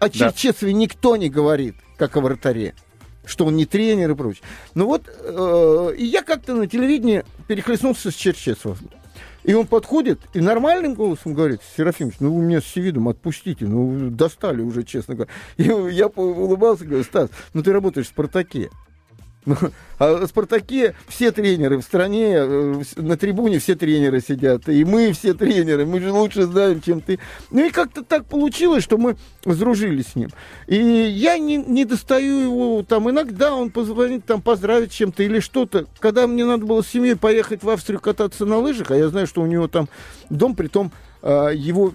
[0.00, 0.78] о Черчесове да.
[0.78, 2.74] никто не говорит, как о вратаре
[3.24, 4.42] что он не тренер и прочее.
[4.74, 8.90] Ну вот, э, и я как-то на телевидении перехлестнулся с Черчесовым.
[9.44, 14.10] И он подходит и нормальным голосом говорит, Серафимович, ну вы меня с Севидом отпустите, ну
[14.10, 15.32] достали уже, честно говоря.
[15.56, 18.70] И я улыбался, говорю, Стас, ну ты работаешь в «Спартаке».
[19.44, 19.56] Ну,
[19.98, 25.34] а «Спартаке» все тренеры в стране, э, на трибуне все тренеры сидят, и мы все
[25.34, 27.18] тренеры, мы же лучше знаем, чем ты.
[27.50, 30.30] Ну и как-то так получилось, что мы сдружились с ним.
[30.68, 35.86] И я не, не достаю его, там иногда он позвонит, там поздравить чем-то или что-то.
[35.98, 39.26] Когда мне надо было с семьей поехать в Австрию кататься на лыжах, а я знаю,
[39.26, 39.88] что у него там
[40.30, 41.94] дом, при том а, его,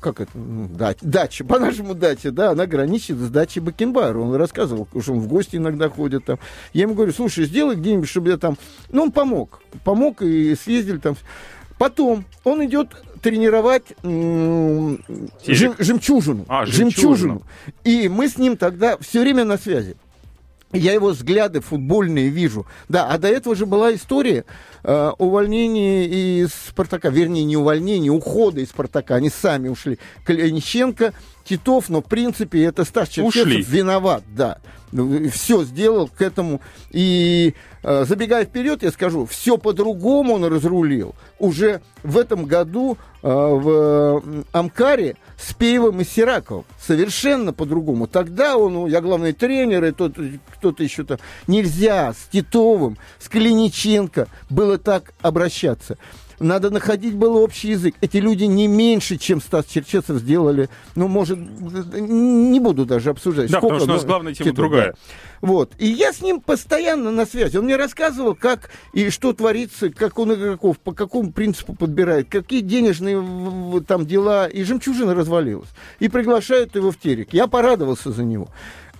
[0.00, 4.18] как это, ну, дача, дача, по-нашему дача, да, она граничит с дачей Бакенбайра.
[4.18, 6.38] Он рассказывал, что он в гости иногда ходит там.
[6.72, 8.56] Я ему говорю, слушай, сделай где-нибудь, чтобы я там...
[8.90, 9.60] Ну, он помог.
[9.84, 11.16] Помог и съездили там.
[11.78, 12.88] Потом он идет
[13.22, 15.02] тренировать м-
[15.46, 17.42] жем, жемчужину, а, жемчужину.
[17.42, 17.42] Жемчужину.
[17.84, 19.96] И мы с ним тогда все время на связи.
[20.72, 22.66] Я его взгляды футбольные вижу.
[22.88, 24.44] Да, а до этого же была история
[24.84, 26.04] э, увольнения
[26.42, 27.08] из «Спартака».
[27.08, 29.14] Вернее, не увольнения, ухода из «Спартака».
[29.14, 29.98] Они сами ушли.
[30.24, 31.14] Калиниченко,
[31.48, 34.58] Титов, но, в принципе, это Стас Черчесов виноват, да.
[34.92, 36.60] Ну, все сделал к этому.
[36.90, 41.14] И э, забегая вперед, я скажу, все по-другому он разрулил.
[41.38, 46.64] Уже в этом году э, в Амкаре с Пеевым и Сираковым.
[46.80, 48.06] Совершенно по-другому.
[48.06, 50.16] Тогда он, ну, я главный тренер, и тот,
[50.54, 51.18] кто-то еще там.
[51.46, 55.98] Нельзя с Титовым, с Калиниченко было так обращаться.
[56.40, 57.94] Надо находить был общий язык.
[58.00, 63.50] Эти люди не меньше, чем Стас Черчесов сделали, ну, может, не буду даже обсуждать.
[63.50, 64.92] Да, сколько, потому что у нас главная тема титул, другая.
[64.92, 64.98] да.
[65.40, 65.72] Вот.
[65.78, 67.56] И я с ним постоянно на связи.
[67.56, 72.60] Он мне рассказывал, как и что творится, как он игроков, по какому принципу подбирает, какие
[72.60, 74.46] денежные там дела.
[74.46, 75.68] И жемчужина развалилась.
[76.00, 77.32] И приглашают его в терек.
[77.32, 78.48] Я порадовался за него.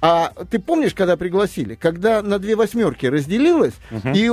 [0.01, 1.75] А ты помнишь, когда пригласили?
[1.75, 3.75] Когда на две восьмерки разделилось,
[4.15, 4.31] и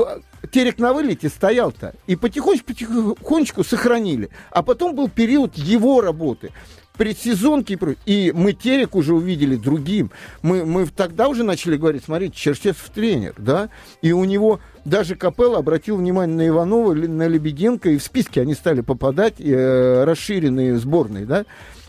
[0.51, 4.29] терек на вылете стоял-то, и потихонечку-потихонечку сохранили.
[4.51, 6.51] А потом был период его работы
[6.95, 10.11] предсезонки и мы Терек уже увидели другим.
[10.41, 13.69] Мы, мы тогда уже начали говорить, смотрите, Черчесов тренер, да,
[14.01, 18.53] и у него даже Капелла обратил внимание на Иванова, на Лебеденко, и в списке они
[18.53, 21.45] стали попадать, э, расширенные сборные, да.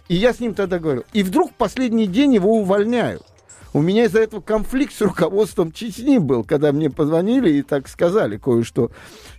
[0.08, 1.04] И я с ним тогда говорил.
[1.12, 3.22] И вдруг в последний день его увольняют.
[3.76, 8.38] У меня из-за этого конфликт с руководством Чечни был, когда мне позвонили и так сказали
[8.38, 8.90] кое-что.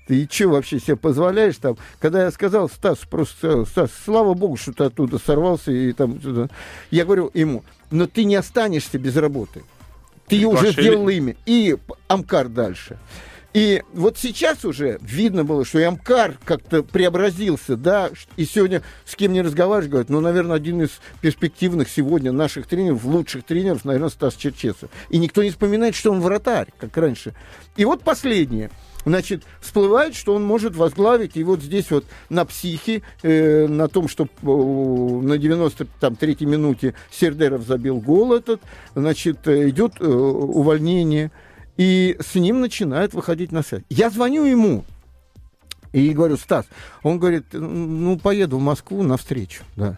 [0.08, 1.76] Ты что вообще себе позволяешь там?
[2.00, 6.20] Когда я сказал, Стас, просто сказал, Стас, слава богу, что ты оттуда сорвался и там
[6.20, 6.50] туда.
[6.92, 9.64] Я говорю ему, но ты не останешься без работы.
[10.28, 10.84] Ты уже Пошли.
[10.84, 11.36] сделал имя.
[11.48, 11.76] И
[12.08, 13.00] Амкар дальше.
[13.58, 19.16] И вот сейчас уже видно было, что и Амкар как-то преобразился, да, и сегодня с
[19.16, 20.92] кем не разговариваешь, говорят, ну, наверное, один из
[21.22, 24.92] перспективных сегодня наших тренеров, лучших тренеров, наверное, Стас Черчесов.
[25.10, 27.34] И никто не вспоминает, что он вратарь, как раньше.
[27.78, 28.70] И вот последнее.
[29.06, 34.08] Значит, всплывает, что он может возглавить, и вот здесь вот на психе, э, на том,
[34.08, 38.62] что э, на 93-й минуте Сердеров забил гол этот,
[38.94, 41.32] значит, э, идет э, увольнение,
[41.78, 43.84] и с ним начинают выходить на связь.
[43.90, 44.84] Я звоню ему,
[45.94, 46.66] и говорю, Стас,
[47.04, 49.98] он говорит, ну, поеду в Москву навстречу, да.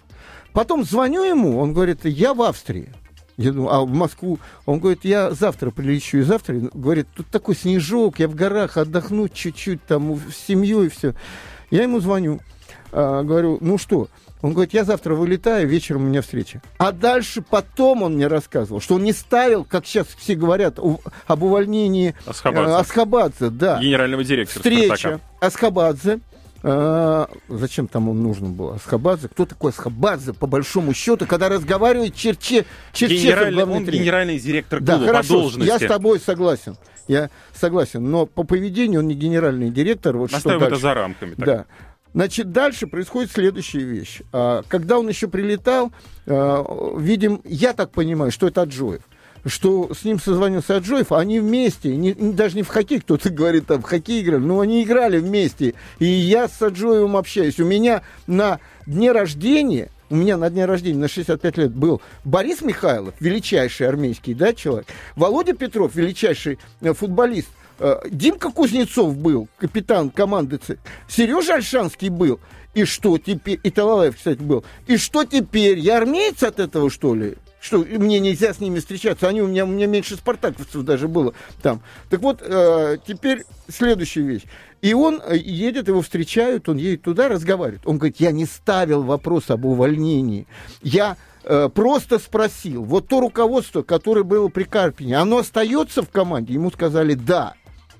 [0.53, 2.89] Потом звоню ему, он говорит, я в Австрии.
[3.37, 4.37] Я думаю, а в Москву?
[4.65, 6.55] Он говорит, я завтра прилечу и завтра.
[6.73, 11.15] Говорит, тут такой снежок, я в горах отдохну чуть-чуть, там, с семьей и все.
[11.71, 12.41] Я ему звоню,
[12.91, 14.09] а, говорю, ну что?
[14.41, 16.61] Он говорит, я завтра вылетаю, вечером у меня встреча.
[16.77, 20.79] А дальше потом он мне рассказывал, что он не ставил, как сейчас все говорят,
[21.27, 22.71] об увольнении Асхабадзе.
[22.71, 23.79] э, Асхабадзе, да.
[23.81, 25.19] Генерального директора Встреча «Спартака».
[25.41, 26.19] Асхабадзе.
[26.61, 28.71] А, зачем там он нужен был?
[28.71, 29.27] Асхабадзе.
[29.29, 34.03] Кто такой Асхабадзе, по большому счету, когда разговаривает Черче, Черчесов, Генеральный, он тренер?
[34.03, 35.67] генеральный директор Да, клуба по хорошо, должности.
[35.69, 36.77] я с тобой согласен.
[37.07, 40.15] Я согласен, но по поведению он не генеральный директор.
[40.15, 40.81] Вот что Оставим это дальше?
[40.81, 41.35] за рамками.
[41.35, 41.45] так.
[41.45, 41.65] Да.
[42.13, 44.21] Значит, дальше происходит следующая вещь.
[44.33, 45.91] А, Когда он еще прилетал,
[46.25, 49.01] а, видим, я так понимаю, что это Аджоев
[49.45, 53.81] что с ним созвонился Аджоев, они вместе, не- даже не в хоккей, кто-то говорит, там,
[53.81, 55.75] в хоккей играли, но они играли вместе.
[55.99, 57.59] И я с Аджоевым общаюсь.
[57.59, 62.61] У меня на дне рождения, у меня на дне рождения на 65 лет был Борис
[62.61, 67.49] Михайлов, величайший армейский да, человек, Володя Петров, величайший э, футболист,
[68.09, 70.59] Димка Кузнецов был, капитан команды.
[71.07, 72.39] Сережа Альшанский был.
[72.73, 73.59] И что теперь?
[73.63, 74.63] И Талалаев, кстати, был.
[74.87, 75.79] И что теперь?
[75.79, 77.35] Я армеец от этого, что ли?
[77.59, 79.27] Что мне нельзя с ними встречаться?
[79.27, 81.81] Они у меня, у меня меньше спартаковцев даже было там.
[82.09, 84.43] Так вот, э, теперь следующая вещь.
[84.81, 87.81] И он э, едет, его встречают, он едет туда, разговаривает.
[87.85, 90.47] Он говорит, я не ставил вопрос об увольнении.
[90.81, 96.53] Я э, просто спросил, вот то руководство, которое было при Карпине, оно остается в команде?
[96.53, 97.55] Ему сказали, да.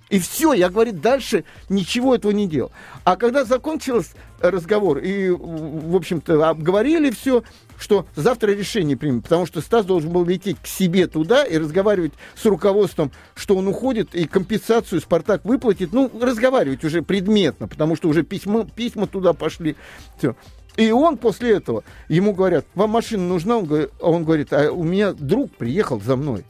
[0.10, 2.72] И все, я, говорит, дальше ничего этого не делал.
[3.04, 7.44] А когда закончился разговор, и, в общем-то, обговорили все,
[7.78, 12.14] что завтра решение примем, потому что Стас должен был лететь к себе туда и разговаривать
[12.36, 18.10] с руководством, что он уходит, и компенсацию Спартак выплатит, ну, разговаривать уже предметно, потому что
[18.10, 19.76] уже письма, письма туда пошли.
[20.18, 20.36] Все.
[20.76, 23.58] И он после этого, ему говорят, вам машина нужна?
[23.58, 26.46] Он говорит, он говорит, а у меня друг приехал за мной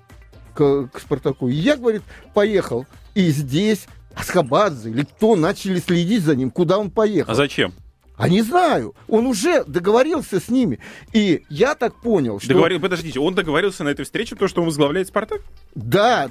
[0.53, 1.47] к, к Спартаку.
[1.47, 2.85] И я, говорит, поехал.
[3.19, 7.29] И здесь Асхабадзе или кто начали следить за ним, куда он поехал.
[7.29, 7.73] А зачем?
[8.15, 8.95] А не знаю.
[9.09, 10.79] Он уже договорился с ними.
[11.11, 12.47] И я так понял, что...
[12.47, 15.41] Договорил, подождите, он договорился на этой встрече, то, что он возглавляет «Спартак»?
[15.75, 16.29] Да,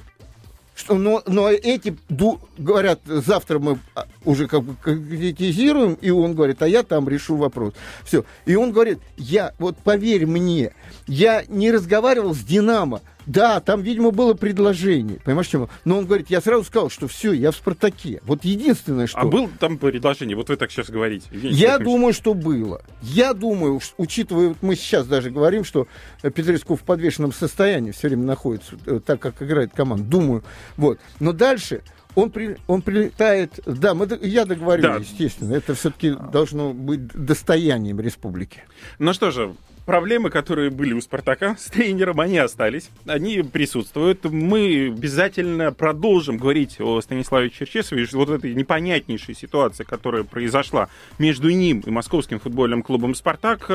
[0.75, 6.33] что, но, но эти ду- говорят, завтра мы а, уже как бы конкретизируем, и он
[6.35, 7.75] говорит, а я там решу вопрос.
[8.03, 8.25] Все.
[8.47, 10.73] И он говорит, я, вот поверь мне,
[11.07, 13.03] я не разговаривал с Динамо.
[13.29, 15.19] Да, там, видимо, было предложение.
[15.23, 15.69] Понимаешь, чему?
[15.85, 18.21] Но он говорит, я сразу сказал, что все, я в Спартаке.
[18.25, 19.19] Вот единственное, что...
[19.19, 20.35] А был там предложение?
[20.35, 21.27] Вот вы так сейчас говорите.
[21.31, 21.85] Евгений Я Серафимович.
[21.95, 22.83] думаю, что было.
[23.03, 25.87] Я думаю, учитывая, вот мы сейчас даже говорим, что
[26.23, 30.05] э, Петрецков в подвешенном состоянии все время находится, э, так как играет команда.
[30.05, 30.43] Думаю,
[30.79, 30.99] вот.
[31.21, 31.83] Но дальше
[32.15, 33.61] он, при, он прилетает...
[33.67, 34.97] Да, мы, я договорю, Да.
[34.97, 35.53] естественно.
[35.55, 38.63] Это все-таки должно быть достоянием республики.
[38.99, 39.55] Ну что же,
[39.89, 44.23] проблемы, которые были у Спартака с тренером, они остались, они присутствуют.
[44.25, 51.81] Мы обязательно продолжим говорить о Станиславе Черчесове, вот этой непонятнейшей ситуации, которая произошла между ним
[51.87, 53.71] и московским футбольным клубом «Спартак».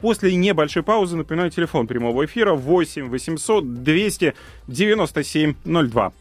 [0.00, 6.12] После небольшой паузы, напоминаю, телефон прямого эфира 8 800 297 02.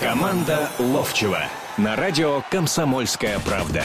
[0.00, 1.42] Команда Ловчева
[1.76, 3.84] на радио «Комсомольская правда».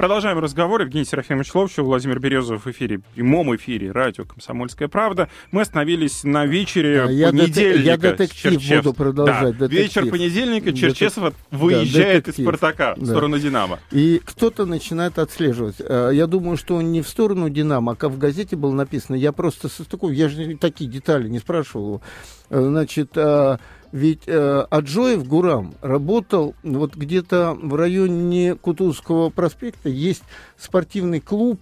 [0.00, 0.80] Продолжаем разговор.
[0.80, 5.28] Евгений Серафимович Ловчев, Владимир Березов в эфире, в прямом эфире радио «Комсомольская правда».
[5.52, 7.78] Мы остановились на вечере А, я понедельника.
[7.80, 8.84] дет- я детектив Черчесов.
[8.84, 9.78] буду продолжать, Да, детектив.
[10.04, 12.46] Вечер понедельника Черчесов выезжает из детектив.
[12.46, 13.06] «Спартака» в Да.
[13.08, 13.78] сторону «Динамо».
[13.90, 15.76] И кто-то начинает отслеживать.
[15.80, 19.16] Э, Я думаю, что он не в сторону Динамо, а как в газете было написано.
[19.16, 22.00] Я просто состыкую, я же такие детали не спрашивал.
[22.48, 23.58] Э, Значит, э,
[23.92, 29.88] ведь э, Аджоев Гурам работал вот где-то в районе Кутузовского проспекта.
[29.88, 30.22] Есть
[30.56, 31.60] спортивный клуб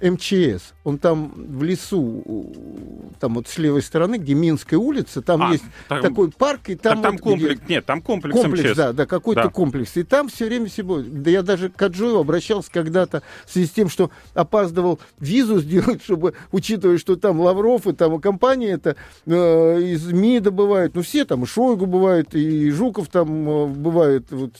[0.00, 0.74] МЧС.
[0.84, 2.52] Он там в лесу,
[3.20, 6.74] там вот с левой стороны, где Минская улица, там А, есть там- такой парк, и
[6.74, 8.76] там, там вот комплекс, где- нет, там комплекс, Комплекс, МЧС.
[8.76, 9.48] да, да, какой-то Да.
[9.48, 9.96] комплекс.
[9.96, 11.00] И там все время всего.
[11.02, 16.02] Да я даже к Аджоеву обращался когда-то в связи с тем, что опаздывал визу сделать,
[16.02, 20.94] чтобы, учитывая, что там Лавров и там и компания это э, из МИ добывают.
[20.94, 24.26] Ну, все там, и Шойгу бывает, и Жуков там э, бывает.
[24.30, 24.52] Вот,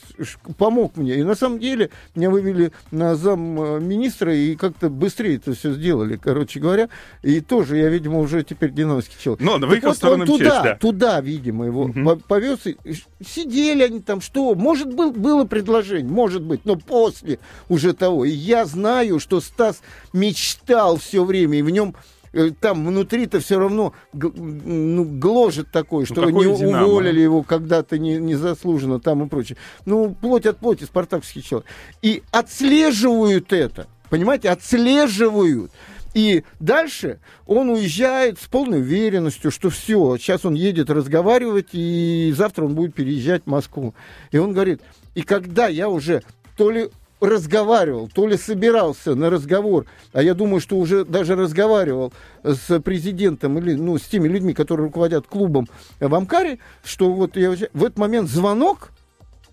[0.57, 1.17] помог мне.
[1.17, 5.73] И на самом деле меня вывели на зам э, министра и как-то быстрее это все
[5.73, 6.89] сделали, короче говоря.
[7.23, 9.43] И тоже я, видимо, уже теперь динамовский человек.
[9.43, 10.75] Но выехал в вот он туда, да.
[10.77, 12.67] туда, видимо, его по- повез.
[12.67, 12.77] и
[13.25, 14.55] Сидели они там, что?
[14.55, 18.25] Может, был, было предложение, может быть, но после уже того.
[18.25, 19.81] И я знаю, что Стас
[20.13, 21.95] мечтал все время, и в нем
[22.33, 26.87] э, там внутри-то все равно ну, гложет такое, что какое не «Динамо»?
[26.87, 29.57] уволили его когда-то не- незаслуженно там и прочее.
[29.87, 31.67] Ну, плоть от плоти, спартаковский человек.
[32.03, 35.73] И отслеживают это, понимаете, отслеживают.
[36.15, 42.65] И дальше он уезжает с полной уверенностью, что все, сейчас он едет разговаривать, и завтра
[42.65, 43.93] он будет переезжать в Москву.
[44.31, 44.83] И он говорит,
[45.17, 46.23] и когда я уже
[46.57, 52.13] то ли разговаривал, то ли собирался на разговор, а я думаю, что уже даже разговаривал
[52.45, 55.67] с президентом или ну, с теми людьми, которые руководят клубом
[55.99, 58.93] в Амкаре, что вот я в этот момент звонок,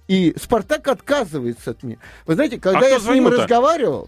[0.07, 1.97] и Спартак отказывается от меня.
[2.27, 4.07] Вы знаете, когда А я с ним разговаривал,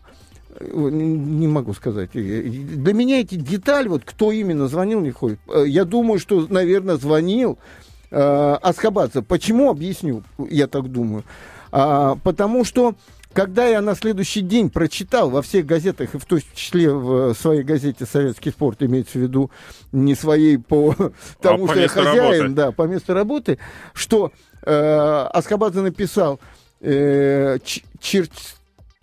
[0.62, 2.12] не могу сказать.
[2.14, 5.40] Для меня эти детали, вот кто именно звонил, не ходит.
[5.48, 7.58] Э, Я думаю, что, наверное, звонил
[8.12, 9.22] э, Асхабадзе.
[9.22, 9.70] Почему?
[9.70, 11.24] Объясню, я так думаю.
[11.72, 12.96] А, потому что
[13.34, 17.64] когда я на следующий день прочитал во всех газетах, и в том числе в своей
[17.64, 19.50] газете «Советский спорт», имеется в виду
[19.92, 20.96] не своей по
[21.42, 22.50] тому, А что я хозяин, работы.
[22.54, 23.58] да, по месту работы,
[23.94, 24.72] что э,
[25.34, 26.40] Аскабадзе написал,
[26.80, 27.58] э,
[28.00, 28.30] Чер-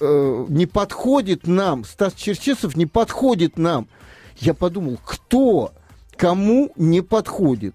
[0.01, 3.89] э, не подходит нам, Стас Черчесов не подходит нам.
[4.39, 5.73] Я подумал, кто,
[6.17, 7.75] кому не подходит.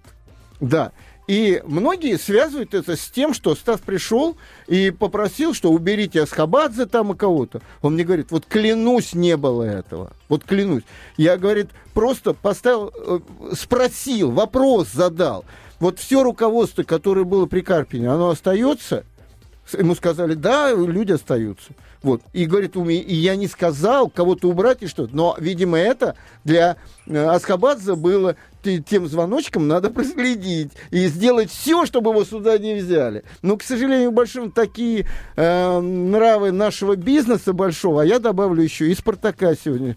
[0.60, 0.92] Да.
[1.26, 4.36] И многие связывают это с тем, что Стас пришел
[4.68, 7.62] и попросил, что уберите Асхабадзе там и кого-то.
[7.82, 10.12] Он мне говорит, вот клянусь, не было этого.
[10.28, 10.84] Вот клянусь.
[11.16, 13.18] Я, говорит, просто поставил, э,
[13.54, 15.44] спросил, вопрос задал.
[15.80, 19.04] Вот все руководство, которое было при Карпине, оно остается?
[19.76, 21.72] Ему сказали, да, люди остаются.
[22.06, 22.22] Вот.
[22.32, 25.16] И говорит, и я не сказал кого-то убрать и что-то.
[25.16, 26.14] Но, видимо, это
[26.44, 26.76] для
[27.08, 32.76] э, Асхабадзе было те- тем звоночком надо проследить и сделать все, чтобы его сюда не
[32.76, 33.24] взяли.
[33.42, 38.94] Но, к сожалению, большим такие э, нравы нашего бизнеса большого, а я добавлю еще и
[38.94, 39.96] Спартака сегодня,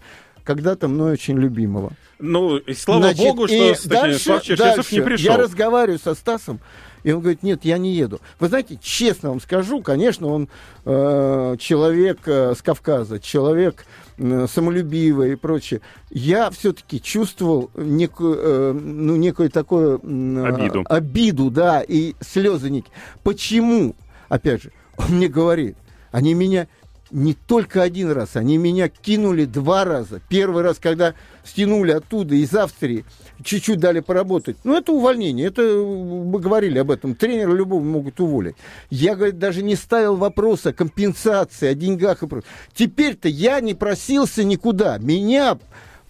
[0.50, 1.92] когда-то мной очень любимого.
[2.18, 5.32] Ну, и слава Значит, богу, что и Станислав Черчесов не дальше пришел.
[5.32, 6.58] Я разговариваю со Стасом,
[7.04, 8.20] и он говорит, нет, я не еду.
[8.40, 10.48] Вы знаете, честно вам скажу, конечно, он
[10.84, 13.86] э, человек э, с Кавказа, человек
[14.18, 15.82] э, самолюбивый и прочее.
[16.10, 20.00] Я все-таки чувствовал некую, э, ну, некую такую...
[20.02, 20.84] э, Обиду.
[20.88, 22.92] Обиду, да, и слезы некие.
[23.22, 23.94] Почему?
[24.28, 25.76] Опять же, он мне говорит,
[26.10, 26.66] они меня
[27.10, 30.20] не только один раз, они меня кинули два раза.
[30.28, 33.04] Первый раз, когда стянули оттуда, из Австрии,
[33.42, 34.56] чуть-чуть дали поработать.
[34.64, 37.14] Ну, это увольнение, это мы говорили об этом.
[37.14, 38.56] Тренера любого могут уволить.
[38.90, 42.50] Я, говорит, даже не ставил вопроса о компенсации, о деньгах и прочее.
[42.74, 44.98] Теперь-то я не просился никуда.
[44.98, 45.58] Меня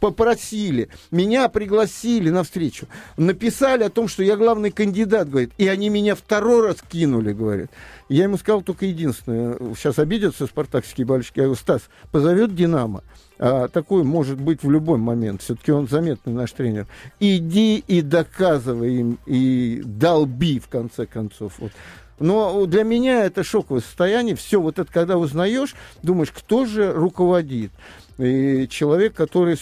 [0.00, 5.90] попросили, меня пригласили на встречу, написали о том, что я главный кандидат, говорит, и они
[5.90, 7.70] меня второй раз кинули, говорит.
[8.10, 9.56] Я ему сказал только единственное.
[9.76, 11.38] Сейчас обидятся спартакские болельщики.
[11.38, 13.04] Я говорю, Стас, позовет «Динамо».
[13.38, 15.42] А, такой может быть в любой момент.
[15.42, 16.88] Все-таки он заметный наш тренер.
[17.20, 21.52] Иди и доказывай им, и долби, в конце концов.
[21.58, 21.70] Вот.
[22.18, 24.34] Но для меня это шоковое состояние.
[24.34, 27.70] Все вот это, когда узнаешь, думаешь, кто же руководит.
[28.18, 29.56] И человек, который,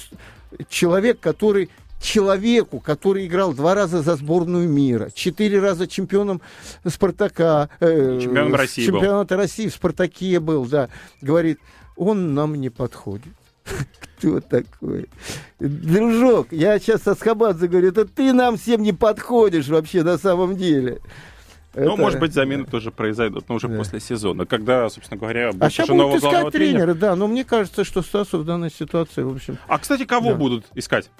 [0.70, 1.68] человек, который
[2.00, 6.40] человеку, который играл два раза за сборную мира, четыре раза чемпионом
[6.86, 9.42] Спартака, э, чемпионом России чемпионата был.
[9.42, 10.88] России в Спартаке был, да,
[11.20, 11.58] говорит,
[11.96, 13.34] он нам не подходит.
[14.18, 15.08] Кто такой?
[15.58, 21.00] Дружок, я сейчас Аскабадзе говорю, это ты нам всем не подходишь вообще на самом деле.
[21.74, 21.96] Ну, это...
[22.00, 23.76] может быть, замены тоже произойдут, но уже да.
[23.76, 27.84] после сезона, когда, собственно говоря, будет а сейчас будут искать тренера, да, но мне кажется,
[27.84, 29.58] что Стасу в данной ситуации, в общем...
[29.68, 30.36] А, кстати, кого да.
[30.36, 31.10] будут искать?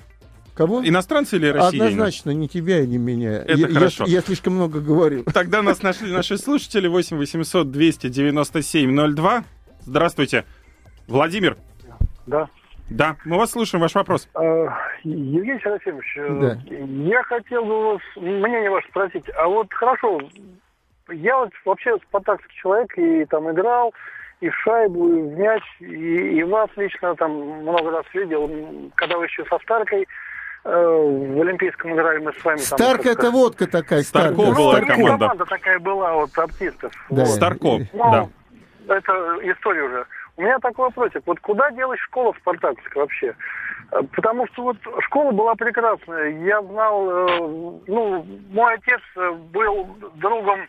[0.59, 0.85] Кого?
[0.85, 1.91] Иностранцы или россияне?
[1.91, 3.43] Однозначно, не тебя и не меня.
[3.43, 4.05] Это я, хорошо.
[4.07, 5.23] Я, я слишком много говорю.
[5.33, 9.45] Тогда нас нашли наши слушатели 8 800 297 02.
[9.83, 10.45] Здравствуйте.
[11.07, 11.57] Владимир.
[12.27, 12.49] Да.
[12.91, 14.29] Да, мы вас слушаем, ваш вопрос.
[14.35, 14.43] А,
[15.05, 16.59] Евгений Серафимович, э, да.
[17.09, 19.25] я хотел бы вас, мнение ваше спросить.
[19.37, 20.21] А вот хорошо,
[21.13, 23.95] я вот вообще спартакский человек и там играл,
[24.41, 27.31] и в шайбу, и в мяч, и, и вас лично там
[27.61, 28.51] много раз видел,
[28.97, 30.09] когда вы еще со Старкой
[30.65, 32.59] в Олимпийском играли мы с вами.
[32.59, 34.03] Старка это водка такая.
[34.03, 35.19] Старко ну, была команда.
[35.19, 36.93] команда такая была вот артистов.
[37.11, 37.23] Да.
[37.23, 37.29] Вот.
[37.29, 38.29] Старко, ну, да.
[38.89, 40.07] Это история уже.
[40.37, 41.23] У меня такой вопросик.
[41.27, 43.35] Вот куда делась школа спартаковская вообще?
[43.91, 46.31] Э, потому что вот школа была прекрасная.
[46.45, 47.41] Я знал, э,
[47.87, 50.61] ну, мой отец э, был другом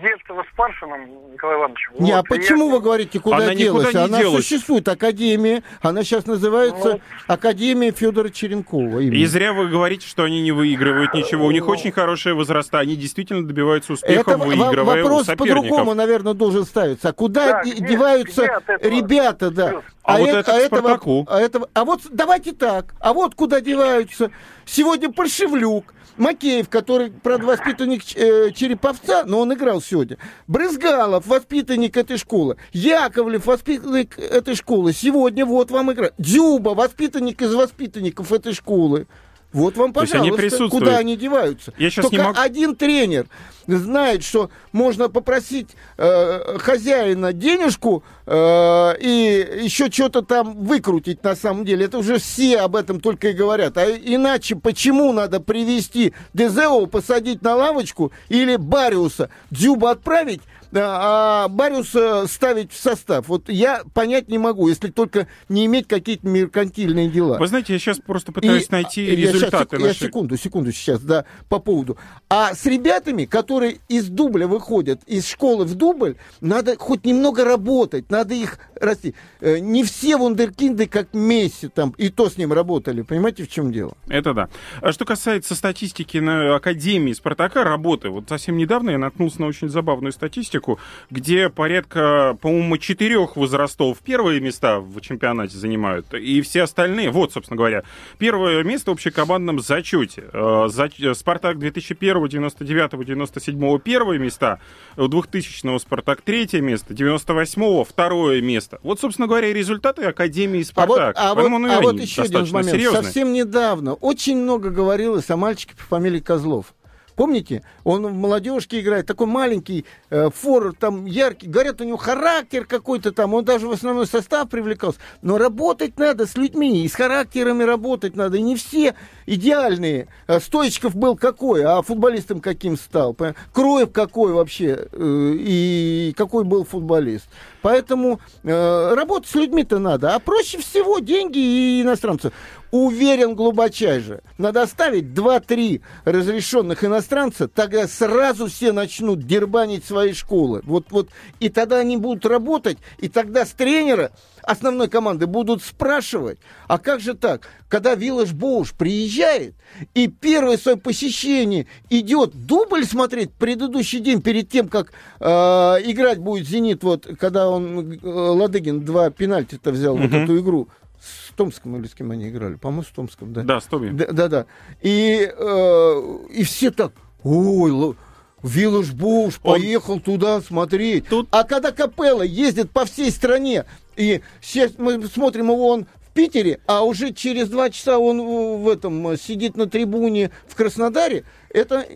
[0.00, 1.92] детства с Паршином Николаем Ивановичем.
[1.98, 2.72] Не, а вот, а почему я...
[2.72, 3.94] вы говорите, куда она делась?
[3.94, 4.46] Она делась.
[4.46, 5.62] существует, Академия.
[5.80, 9.00] Она сейчас называется ну, Академия Федора Черенкова.
[9.00, 9.14] Именно.
[9.14, 11.46] И зря вы говорите, что они не выигрывают ничего.
[11.46, 12.78] У них очень хорошие возраста.
[12.78, 17.10] Они действительно добиваются успеха, Это выигрывая вопрос по-другому, наверное, должен ставиться.
[17.10, 19.82] А куда да, деваются ребята, да?
[20.02, 22.94] А, а вот это, это, а, этого, а, этого, а вот давайте так.
[23.00, 24.30] А вот куда деваются.
[24.66, 30.18] Сегодня Польшевлюк, Макеев, который, правда, воспитанник э, Череповца, но он играл сегодня.
[30.46, 32.56] Брызгалов, воспитанник этой школы.
[32.72, 34.92] Яковлев, воспитанник этой школы.
[34.92, 36.10] Сегодня вот вам игра.
[36.18, 39.06] Дзюба, воспитанник из воспитанников этой школы.
[39.54, 41.72] Вот вам, пожалуйста, они куда они деваются.
[41.78, 42.38] Я сейчас Только не могу...
[42.40, 43.26] один тренер
[43.66, 51.64] знает, что можно попросить э, хозяина денежку э, и еще что-то там выкрутить на самом
[51.64, 51.86] деле.
[51.86, 53.78] Это уже все об этом только и говорят.
[53.78, 60.42] А иначе почему надо привести Дезео, посадить на лавочку или Бариуса Дзюба отправить
[60.82, 63.28] а Бариуса ставить в состав.
[63.28, 67.38] Вот я понять не могу, если только не иметь какие-то меркантильные дела.
[67.38, 69.76] Вы знаете, я сейчас просто пытаюсь и, найти я результаты.
[69.76, 70.04] Сейчас, наши...
[70.04, 71.96] Я секунду, секунду сейчас, да, по поводу.
[72.28, 78.10] А с ребятами, которые из дубля выходят, из школы в дубль, надо хоть немного работать,
[78.10, 79.14] надо их расти.
[79.40, 83.02] Э, не все вундеркинды, как Месси, там, и то с ним работали.
[83.02, 83.96] Понимаете, в чем дело?
[84.08, 84.48] Это да.
[84.80, 89.68] А что касается статистики на Академии Спартака, работы, вот совсем недавно я наткнулся на очень
[89.68, 90.78] забавную статистику, статистику,
[91.10, 97.56] где порядка, по-моему, четырех возрастов первые места в чемпионате занимают, и все остальные, вот, собственно
[97.56, 97.84] говоря,
[98.18, 100.24] первое место в общекомандном зачете.
[100.32, 100.68] Э,
[101.14, 104.60] Спартак 2001, 99, 97 первое места,
[104.96, 108.78] у 2000 Спартак третье место, 98 второе место.
[108.82, 111.16] Вот, собственно говоря, результаты Академии Спартак.
[111.18, 112.72] А вот, а вот, а вот еще один момент.
[112.72, 113.02] Серьезные.
[113.02, 116.74] Совсем недавно очень много говорилось о мальчике по фамилии Козлов.
[117.16, 117.62] Помните?
[117.84, 121.46] Он в молодежке играет, такой маленький, э, форвард, там яркий.
[121.46, 124.98] Говорят, у него характер какой-то там, он даже в основной состав привлекался.
[125.22, 128.38] Но работать надо с людьми, и с характерами работать надо.
[128.38, 128.94] И не все
[129.26, 130.08] идеальные.
[130.26, 133.16] А Стоечков был какой, а футболистом каким стал?
[133.52, 137.26] Кроев какой вообще, э, и какой был футболист.
[137.62, 140.14] Поэтому э, работать с людьми-то надо.
[140.14, 142.32] А проще всего деньги и иностранцев.
[142.74, 144.22] Уверен глубочайше.
[144.36, 150.60] Надо оставить 2-3 разрешенных иностранца, тогда сразу все начнут дербанить свои школы.
[150.64, 151.08] Вот, вот,
[151.38, 154.10] и тогда они будут работать, и тогда с тренера
[154.42, 159.54] основной команды будут спрашивать, а как же так, когда Виллаж Боуш приезжает,
[159.94, 166.48] и первое свое посещение идет дубль смотреть предыдущий день перед тем, как э, играть будет
[166.48, 170.08] «Зенит», вот, когда он, э, Ладыгин, два пенальти-то взял, uh-huh.
[170.08, 170.68] вот эту игру,
[171.04, 172.54] с Томском или с кем они играли?
[172.54, 173.42] По-моему, с Томском, да?
[173.42, 173.90] Да, с Томи.
[173.90, 174.28] Да, да.
[174.28, 174.46] да.
[174.80, 176.92] И, э, и все так,
[177.22, 177.96] ой,
[178.42, 179.54] Виллаж Боуш Он...
[179.54, 181.08] поехал туда смотреть.
[181.08, 181.28] Тут...
[181.30, 183.64] А когда Капелла ездит по всей стране,
[183.96, 188.20] и сейчас мы смотрим его, он в Питере, а уже через два часа он
[188.62, 191.86] в этом сидит на трибуне в Краснодаре, это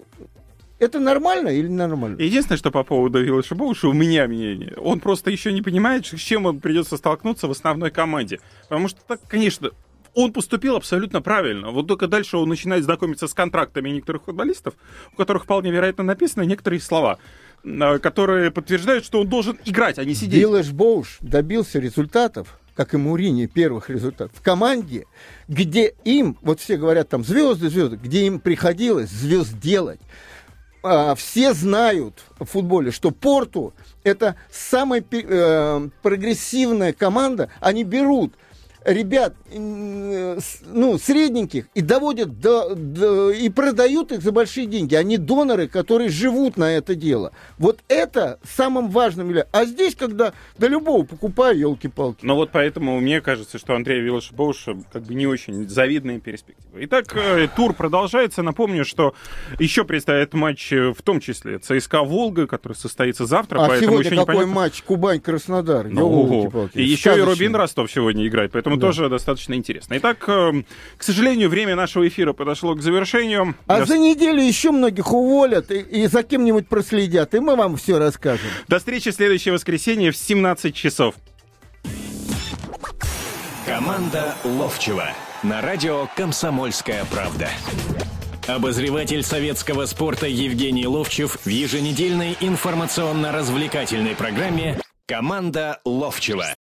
[0.79, 2.21] Это нормально или нормально?
[2.21, 4.75] Единственное, что по поводу Виллаша Боуша, у меня мнение.
[4.77, 8.39] Он просто еще не понимает, с чем он придется столкнуться в основной команде.
[8.69, 9.71] Потому что, так, конечно,
[10.15, 11.71] он поступил абсолютно правильно.
[11.71, 14.75] Вот только дальше он начинает знакомиться с контрактами некоторых футболистов,
[15.13, 17.19] у которых вполне вероятно написаны некоторые слова,
[17.65, 20.41] э, которые подтверждают, что он должен играть, а не сидеть.
[20.41, 25.07] Виллаш Боуш добился результатов, как и Мурини, первых результатов, в команде,
[25.49, 30.01] где им, вот все говорят там звезды, звезды, где им приходилось звезд делать.
[30.83, 33.75] А, все знают в футболе, что Порту
[34.05, 37.51] это самая э, прогрессивная команда.
[37.61, 38.35] Они берут
[38.89, 44.95] ребят, ну, средненьких, и доводят до, до, и продают их за большие деньги.
[44.95, 47.33] Они доноры, которые живут на это дело.
[47.59, 49.35] Вот это самым важным.
[49.53, 52.25] А здесь, когда до любого покупаю, елки-палки.
[52.25, 56.79] Но вот поэтому мне кажется, что Андрей Виллаш Боуш как бы не очень завидная перспектива.
[56.81, 58.43] Итак, э, тур продолжается.
[58.43, 59.15] Напомню, что
[59.59, 63.59] еще предстоит матч, э, в том числе ЦСКА Волга, который состоится завтра.
[63.65, 64.55] А поэтому сегодня еще какой непонятно...
[64.55, 64.83] матч?
[64.83, 65.89] Кубань-Краснодар.
[65.89, 68.53] Ну, и еще и Рубин Ростов сегодня играет.
[68.53, 68.87] Поэтому да.
[68.89, 69.97] тоже достаточно интересно.
[69.99, 70.63] Итак, э,
[70.97, 73.55] к сожалению, время нашего эфира подошло к завершению.
[73.67, 73.87] А До...
[73.87, 78.49] за неделю еще многих уволят и, и за кем-нибудь проследят, и мы вам все расскажем.
[78.69, 81.15] До встречи в следующее воскресенье в 17 часов.
[83.67, 85.11] Команда Ловчева
[85.43, 87.49] на радио «Комсомольская правда».
[88.47, 96.55] Обозреватель советского спорта Евгений Ловчев в еженедельной информационно-развлекательной программе «Команда Ловчева».